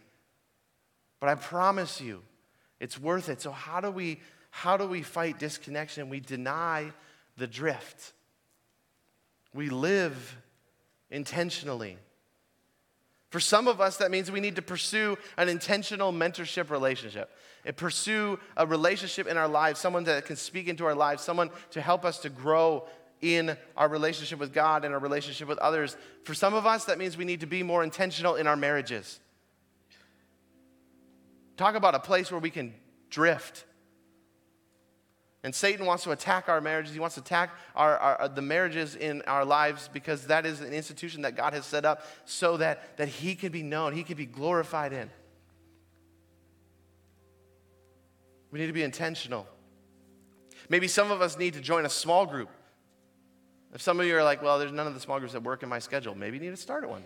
But 1.20 1.30
I 1.30 1.36
promise 1.36 2.02
you, 2.02 2.22
it's 2.80 3.00
worth 3.00 3.30
it. 3.30 3.42
So 3.42 3.52
how 3.52 3.80
do 3.80 3.92
we 3.92 4.20
how 4.52 4.76
do 4.76 4.86
we 4.86 5.02
fight 5.02 5.40
disconnection? 5.40 6.10
We 6.10 6.20
deny 6.20 6.92
the 7.38 7.48
drift. 7.48 8.12
We 9.54 9.70
live 9.70 10.38
intentionally. 11.10 11.98
For 13.32 13.40
some 13.40 13.70
of 13.70 13.80
us, 13.80 13.96
that 13.98 14.12
means 14.12 14.30
we 14.30 14.42
need 14.42 14.58
to 14.58 14.62
pursue 14.62 15.18
an 15.38 15.48
intentional 15.48 16.12
mentorship 16.12 16.70
relationship 16.70 17.30
and 17.64 17.76
pursue 17.76 18.38
a 18.58 18.68
relationship 18.68 19.26
in 19.26 19.38
our 19.38 19.48
lives, 19.48 19.80
someone 19.80 20.04
that 20.04 20.26
can 20.26 20.36
speak 20.36 20.68
into 20.68 20.86
our 20.86 20.94
lives, 20.94 21.24
someone 21.24 21.50
to 21.72 21.80
help 21.80 22.04
us 22.04 22.20
to 22.20 22.30
grow 22.30 22.86
in 23.22 23.56
our 23.78 23.88
relationship 23.88 24.38
with 24.38 24.52
God 24.52 24.84
and 24.84 24.94
our 24.94 25.00
relationship 25.00 25.48
with 25.48 25.60
others. 25.60 25.96
For 26.26 26.34
some 26.34 26.54
of 26.54 26.66
us, 26.66 26.84
that 26.86 26.98
means 26.98 27.16
we 27.16 27.24
need 27.24 27.40
to 27.40 27.46
be 27.46 27.64
more 27.64 27.86
intentional 27.86 28.36
in 28.36 28.48
our 28.48 28.58
marriages. 28.58 29.22
Talk 31.56 31.76
about 31.76 31.96
a 31.96 32.00
place 32.00 32.32
where 32.32 32.42
we 32.42 32.50
can 32.50 32.74
drift. 33.10 33.64
And 35.44 35.56
Satan 35.56 35.86
wants 35.88 36.04
to 36.04 36.12
attack 36.12 36.50
our 36.50 36.62
marriages. 36.62 36.94
He 36.94 37.00
wants 37.00 37.16
to 37.16 37.22
attack 37.22 37.56
our, 37.76 37.98
our, 37.98 38.22
uh, 38.22 38.28
the 38.28 38.44
marriages 38.44 38.96
in 38.96 39.24
our 39.24 39.44
lives 39.44 39.90
because 39.92 40.28
that 40.28 40.46
is 40.46 40.62
an 40.62 40.72
institution 40.72 41.24
that 41.24 41.36
God 41.36 41.54
has 41.54 41.66
set 41.66 41.84
up 41.84 42.06
so 42.26 42.58
that, 42.58 42.98
that 42.98 43.08
he 43.08 43.34
can 43.34 43.52
be 43.52 43.64
known, 43.64 43.94
he 43.94 44.04
can 44.04 44.18
be 44.18 44.28
glorified 44.28 44.94
in. 44.94 45.10
We 48.52 48.60
need 48.60 48.68
to 48.68 48.74
be 48.74 48.84
intentional. 48.84 49.48
Maybe 50.70 50.88
some 50.88 51.10
of 51.10 51.22
us 51.22 51.38
need 51.38 51.56
to 51.56 51.62
join 51.62 51.86
a 51.86 51.90
small 51.90 52.26
group. 52.26 52.50
If 53.74 53.82
some 53.82 54.00
of 54.00 54.06
you 54.06 54.16
are 54.18 54.24
like, 54.24 54.44
well, 54.44 54.60
there's 54.60 54.74
none 54.74 54.86
of 54.86 54.94
the 54.94 55.00
small 55.00 55.18
groups 55.18 55.34
that 55.34 55.42
work 55.42 55.64
in 55.64 55.70
my 55.70 55.80
schedule, 55.80 56.14
maybe 56.14 56.38
you 56.38 56.44
need 56.44 56.50
to 56.52 56.58
start 56.58 56.88
one 56.88 57.04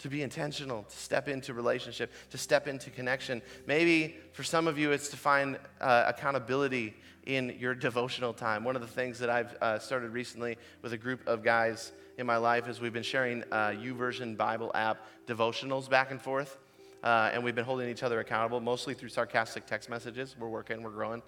to 0.00 0.08
be 0.08 0.22
intentional, 0.22 0.82
to 0.82 0.96
step 0.96 1.28
into 1.28 1.54
relationship, 1.54 2.10
to 2.30 2.38
step 2.38 2.66
into 2.66 2.90
connection. 2.90 3.40
Maybe 3.66 4.16
for 4.32 4.42
some 4.42 4.66
of 4.66 4.78
you, 4.78 4.92
it's 4.92 5.08
to 5.08 5.16
find 5.16 5.58
uh, 5.80 6.04
accountability 6.08 6.94
in 7.26 7.56
your 7.58 7.74
devotional 7.74 8.32
time. 8.32 8.64
One 8.64 8.76
of 8.76 8.82
the 8.82 8.88
things 8.88 9.18
that 9.18 9.30
I've 9.30 9.54
uh, 9.60 9.78
started 9.78 10.10
recently 10.10 10.56
with 10.82 10.92
a 10.94 10.98
group 10.98 11.26
of 11.28 11.42
guys 11.42 11.92
in 12.16 12.26
my 12.26 12.38
life 12.38 12.66
is 12.68 12.80
we've 12.80 12.92
been 12.92 13.02
sharing 13.02 13.44
uh, 13.52 13.68
YouVersion 13.68 14.36
Bible 14.36 14.70
app 14.74 15.06
devotionals 15.26 15.88
back 15.88 16.10
and 16.10 16.20
forth. 16.20 16.58
Uh, 17.02 17.30
and 17.32 17.42
we've 17.42 17.54
been 17.54 17.64
holding 17.64 17.88
each 17.88 18.02
other 18.02 18.20
accountable, 18.20 18.60
mostly 18.60 18.92
through 18.94 19.08
sarcastic 19.08 19.64
text 19.66 19.88
messages. 19.88 20.36
We're 20.38 20.48
working, 20.48 20.82
we're 20.82 20.90
growing. 20.90 21.22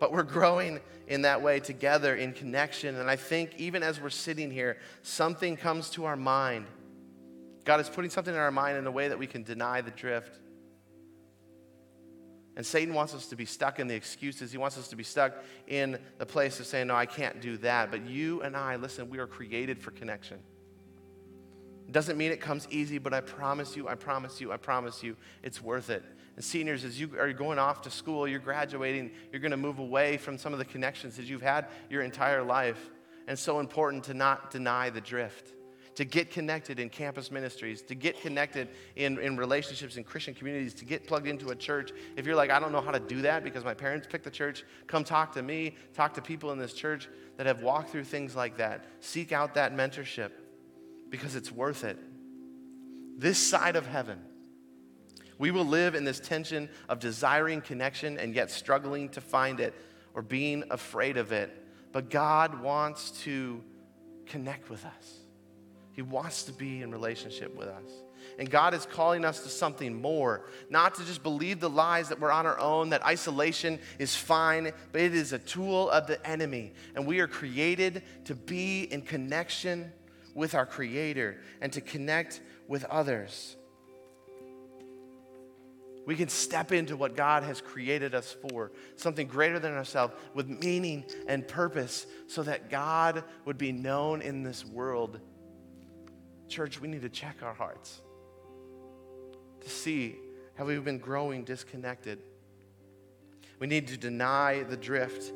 But 0.00 0.12
we're 0.12 0.24
growing 0.24 0.80
in 1.06 1.22
that 1.22 1.42
way 1.42 1.60
together 1.60 2.16
in 2.16 2.32
connection. 2.32 2.96
And 2.96 3.08
I 3.08 3.16
think 3.16 3.52
even 3.58 3.82
as 3.82 4.00
we're 4.00 4.10
sitting 4.10 4.50
here, 4.50 4.78
something 5.02 5.56
comes 5.56 5.90
to 5.90 6.06
our 6.06 6.16
mind. 6.16 6.66
God 7.64 7.80
is 7.80 7.88
putting 7.88 8.10
something 8.10 8.34
in 8.34 8.40
our 8.40 8.50
mind 8.50 8.78
in 8.78 8.86
a 8.86 8.90
way 8.90 9.08
that 9.08 9.18
we 9.18 9.26
can 9.26 9.42
deny 9.42 9.82
the 9.82 9.90
drift. 9.90 10.38
And 12.56 12.66
Satan 12.66 12.94
wants 12.94 13.14
us 13.14 13.26
to 13.26 13.36
be 13.36 13.44
stuck 13.44 13.78
in 13.78 13.86
the 13.86 13.94
excuses. 13.94 14.50
He 14.50 14.58
wants 14.58 14.76
us 14.76 14.88
to 14.88 14.96
be 14.96 15.04
stuck 15.04 15.34
in 15.68 15.98
the 16.18 16.26
place 16.26 16.58
of 16.60 16.66
saying, 16.66 16.88
No, 16.88 16.96
I 16.96 17.06
can't 17.06 17.40
do 17.40 17.58
that. 17.58 17.90
But 17.90 18.06
you 18.06 18.42
and 18.42 18.56
I, 18.56 18.76
listen, 18.76 19.08
we 19.08 19.18
are 19.18 19.26
created 19.26 19.78
for 19.78 19.92
connection. 19.92 20.38
Doesn't 21.90 22.16
mean 22.16 22.30
it 22.30 22.40
comes 22.40 22.68
easy, 22.70 22.98
but 22.98 23.12
I 23.12 23.20
promise 23.20 23.76
you, 23.76 23.88
I 23.88 23.94
promise 23.94 24.40
you, 24.40 24.52
I 24.52 24.56
promise 24.56 25.02
you, 25.02 25.16
it's 25.42 25.62
worth 25.62 25.90
it. 25.90 26.04
And 26.36 26.44
seniors, 26.44 26.84
as 26.84 27.00
you 27.00 27.10
are 27.18 27.32
going 27.32 27.58
off 27.58 27.82
to 27.82 27.90
school, 27.90 28.28
you're 28.28 28.38
graduating, 28.38 29.10
you're 29.32 29.40
going 29.40 29.50
to 29.50 29.56
move 29.56 29.78
away 29.78 30.16
from 30.16 30.38
some 30.38 30.52
of 30.52 30.58
the 30.58 30.64
connections 30.64 31.16
that 31.16 31.26
you've 31.26 31.42
had 31.42 31.66
your 31.88 32.02
entire 32.02 32.42
life. 32.42 32.90
And 33.26 33.30
it's 33.34 33.42
so 33.42 33.60
important 33.60 34.04
to 34.04 34.14
not 34.14 34.50
deny 34.50 34.90
the 34.90 35.00
drift, 35.00 35.52
to 35.96 36.04
get 36.04 36.30
connected 36.30 36.78
in 36.78 36.88
campus 36.88 37.30
ministries, 37.30 37.82
to 37.82 37.94
get 37.94 38.20
connected 38.20 38.68
in, 38.96 39.18
in 39.18 39.36
relationships 39.36 39.96
in 39.96 40.04
Christian 40.04 40.32
communities, 40.32 40.72
to 40.74 40.84
get 40.84 41.06
plugged 41.06 41.26
into 41.26 41.50
a 41.50 41.56
church. 41.56 41.92
If 42.16 42.24
you're 42.24 42.36
like, 42.36 42.50
I 42.50 42.60
don't 42.60 42.72
know 42.72 42.80
how 42.80 42.92
to 42.92 43.00
do 43.00 43.22
that 43.22 43.42
because 43.42 43.64
my 43.64 43.74
parents 43.74 44.06
picked 44.10 44.24
the 44.24 44.30
church, 44.30 44.64
come 44.86 45.02
talk 45.02 45.32
to 45.32 45.42
me, 45.42 45.76
talk 45.94 46.14
to 46.14 46.22
people 46.22 46.52
in 46.52 46.58
this 46.58 46.72
church 46.72 47.08
that 47.36 47.46
have 47.46 47.62
walked 47.62 47.90
through 47.90 48.04
things 48.04 48.36
like 48.36 48.56
that. 48.58 48.84
Seek 49.00 49.32
out 49.32 49.54
that 49.54 49.74
mentorship 49.74 50.30
because 51.10 51.34
it's 51.36 51.52
worth 51.52 51.84
it. 51.84 51.98
This 53.18 53.38
side 53.38 53.76
of 53.76 53.86
heaven, 53.86 54.18
we 55.38 55.50
will 55.50 55.64
live 55.64 55.94
in 55.94 56.04
this 56.04 56.20
tension 56.20 56.68
of 56.88 57.00
desiring 57.00 57.60
connection 57.60 58.18
and 58.18 58.34
yet 58.34 58.50
struggling 58.50 59.08
to 59.10 59.20
find 59.20 59.60
it 59.60 59.74
or 60.14 60.22
being 60.22 60.64
afraid 60.70 61.16
of 61.16 61.32
it. 61.32 61.50
But 61.92 62.10
God 62.10 62.62
wants 62.62 63.10
to 63.22 63.62
connect 64.26 64.70
with 64.70 64.84
us. 64.84 65.18
He 65.92 66.02
wants 66.02 66.44
to 66.44 66.52
be 66.52 66.82
in 66.82 66.90
relationship 66.90 67.54
with 67.56 67.68
us. 67.68 67.90
And 68.38 68.50
God 68.50 68.74
is 68.74 68.86
calling 68.86 69.24
us 69.24 69.42
to 69.42 69.48
something 69.48 70.00
more, 70.00 70.46
not 70.68 70.94
to 70.96 71.04
just 71.04 71.22
believe 71.22 71.58
the 71.58 71.70
lies 71.70 72.08
that 72.08 72.20
we're 72.20 72.30
on 72.30 72.46
our 72.46 72.58
own, 72.58 72.90
that 72.90 73.04
isolation 73.04 73.78
is 73.98 74.14
fine, 74.14 74.72
but 74.92 75.00
it 75.00 75.14
is 75.14 75.32
a 75.32 75.38
tool 75.38 75.90
of 75.90 76.06
the 76.06 76.24
enemy. 76.26 76.72
And 76.94 77.06
we 77.06 77.20
are 77.20 77.26
created 77.26 78.02
to 78.26 78.34
be 78.34 78.84
in 78.84 79.02
connection 79.02 79.92
with 80.34 80.54
our 80.54 80.66
Creator 80.66 81.38
and 81.60 81.72
to 81.72 81.80
connect 81.80 82.40
with 82.68 82.84
others 82.84 83.56
we 86.10 86.16
can 86.16 86.28
step 86.28 86.72
into 86.72 86.96
what 86.96 87.14
God 87.14 87.42
has 87.44 87.60
created 87.60 88.16
us 88.16 88.34
for, 88.48 88.72
something 88.96 89.28
greater 89.28 89.60
than 89.60 89.74
ourselves, 89.74 90.12
with 90.34 90.48
meaning 90.48 91.04
and 91.28 91.46
purpose, 91.46 92.04
so 92.26 92.42
that 92.42 92.68
God 92.68 93.22
would 93.44 93.58
be 93.58 93.70
known 93.70 94.20
in 94.20 94.42
this 94.42 94.64
world. 94.64 95.20
Church, 96.48 96.80
we 96.80 96.88
need 96.88 97.02
to 97.02 97.08
check 97.08 97.36
our 97.42 97.54
hearts 97.54 98.00
to 99.60 99.68
see 99.68 100.16
have 100.54 100.66
we 100.66 100.76
been 100.78 100.98
growing 100.98 101.44
disconnected. 101.44 102.18
We 103.60 103.68
need 103.68 103.86
to 103.86 103.96
deny 103.96 104.64
the 104.64 104.76
drift 104.76 105.32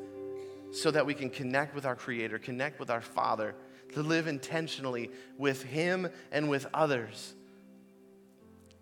so 0.73 0.91
that 0.91 1.05
we 1.05 1.13
can 1.13 1.29
connect 1.29 1.73
with 1.73 1.85
our 1.85 1.95
Creator, 1.95 2.39
connect 2.39 2.81
with 2.81 2.89
our 2.89 3.01
Father, 3.01 3.55
to 3.95 4.03
live 4.03 4.27
intentionally 4.27 5.11
with 5.37 5.63
Him 5.63 6.07
and 6.31 6.49
with 6.49 6.67
others 6.73 7.33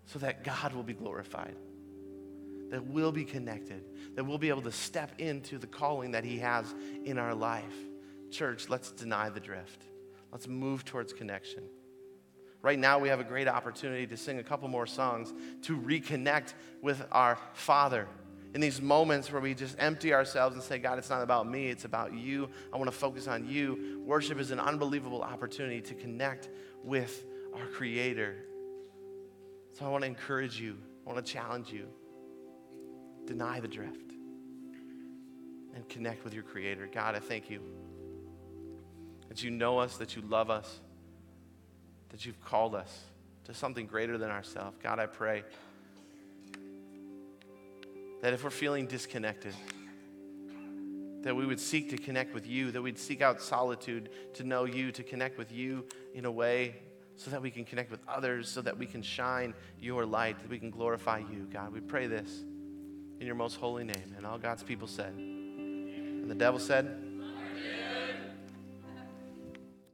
so 0.06 0.18
that 0.20 0.44
God 0.44 0.74
will 0.74 0.82
be 0.82 0.92
glorified 0.92 1.56
that 2.74 2.84
we'll 2.86 3.12
be 3.12 3.24
connected, 3.24 3.84
that 4.16 4.24
we'll 4.24 4.36
be 4.36 4.48
able 4.48 4.62
to 4.62 4.72
step 4.72 5.12
into 5.18 5.58
the 5.58 5.66
calling 5.66 6.10
that 6.10 6.24
He 6.24 6.38
has 6.38 6.74
in 7.04 7.18
our 7.18 7.32
life. 7.32 7.62
Church, 8.32 8.68
let's 8.68 8.90
deny 8.90 9.28
the 9.28 9.38
drift. 9.38 9.84
Let's 10.32 10.48
move 10.48 10.84
towards 10.84 11.12
connection. 11.12 11.62
Right 12.62 12.76
now, 12.76 12.98
we 12.98 13.08
have 13.10 13.20
a 13.20 13.24
great 13.24 13.46
opportunity 13.46 14.08
to 14.08 14.16
sing 14.16 14.40
a 14.40 14.42
couple 14.42 14.66
more 14.66 14.88
songs 14.88 15.32
to 15.62 15.80
reconnect 15.80 16.54
with 16.82 17.00
our 17.12 17.38
Father. 17.52 18.08
In 18.54 18.60
these 18.60 18.80
moments 18.80 19.32
where 19.32 19.40
we 19.40 19.52
just 19.52 19.76
empty 19.80 20.14
ourselves 20.14 20.54
and 20.54 20.62
say, 20.62 20.78
God, 20.78 20.98
it's 20.98 21.10
not 21.10 21.22
about 21.22 21.48
me, 21.48 21.68
it's 21.68 21.84
about 21.84 22.14
you. 22.14 22.48
I 22.72 22.76
want 22.76 22.88
to 22.88 22.96
focus 22.96 23.26
on 23.26 23.48
you. 23.48 24.00
Worship 24.06 24.38
is 24.38 24.52
an 24.52 24.60
unbelievable 24.60 25.22
opportunity 25.22 25.80
to 25.82 25.94
connect 25.94 26.48
with 26.84 27.24
our 27.52 27.66
Creator. 27.66 28.36
So 29.72 29.84
I 29.84 29.88
want 29.88 30.02
to 30.02 30.08
encourage 30.08 30.60
you, 30.60 30.78
I 31.04 31.12
want 31.12 31.24
to 31.24 31.32
challenge 31.32 31.72
you 31.72 31.88
deny 33.26 33.58
the 33.58 33.68
drift 33.68 34.12
and 35.74 35.88
connect 35.88 36.24
with 36.24 36.34
your 36.34 36.42
Creator. 36.42 36.88
God, 36.92 37.14
I 37.14 37.20
thank 37.20 37.50
you 37.50 37.60
that 39.28 39.42
you 39.42 39.50
know 39.50 39.78
us, 39.78 39.96
that 39.96 40.14
you 40.14 40.22
love 40.22 40.50
us, 40.50 40.80
that 42.10 42.24
you've 42.24 42.40
called 42.44 42.74
us 42.74 43.00
to 43.44 43.54
something 43.54 43.86
greater 43.86 44.16
than 44.18 44.30
ourselves. 44.30 44.76
God, 44.82 44.98
I 44.98 45.06
pray 45.06 45.42
that 48.24 48.32
if 48.32 48.42
we're 48.42 48.48
feeling 48.48 48.86
disconnected, 48.86 49.52
that 51.20 51.36
we 51.36 51.44
would 51.44 51.60
seek 51.60 51.90
to 51.90 51.98
connect 51.98 52.32
with 52.32 52.46
you, 52.46 52.70
that 52.70 52.80
we'd 52.80 52.98
seek 52.98 53.20
out 53.20 53.38
solitude 53.38 54.08
to 54.32 54.44
know 54.44 54.64
you, 54.64 54.90
to 54.90 55.02
connect 55.02 55.36
with 55.36 55.52
you 55.52 55.84
in 56.14 56.24
a 56.24 56.30
way 56.30 56.74
so 57.16 57.30
that 57.30 57.42
we 57.42 57.50
can 57.50 57.66
connect 57.66 57.90
with 57.90 58.00
others, 58.08 58.48
so 58.48 58.62
that 58.62 58.78
we 58.78 58.86
can 58.86 59.02
shine 59.02 59.52
your 59.78 60.06
light, 60.06 60.40
that 60.40 60.48
we 60.48 60.58
can 60.58 60.70
glorify 60.70 61.18
you. 61.18 61.46
God, 61.52 61.70
we 61.70 61.80
pray 61.80 62.06
this 62.06 62.44
in 63.20 63.26
your 63.26 63.34
most 63.34 63.56
holy 63.56 63.84
name. 63.84 64.14
And 64.16 64.24
all 64.24 64.38
God's 64.38 64.62
people 64.62 64.88
said. 64.88 65.12
And 65.12 66.30
the 66.30 66.34
devil 66.34 66.58
said, 66.58 67.03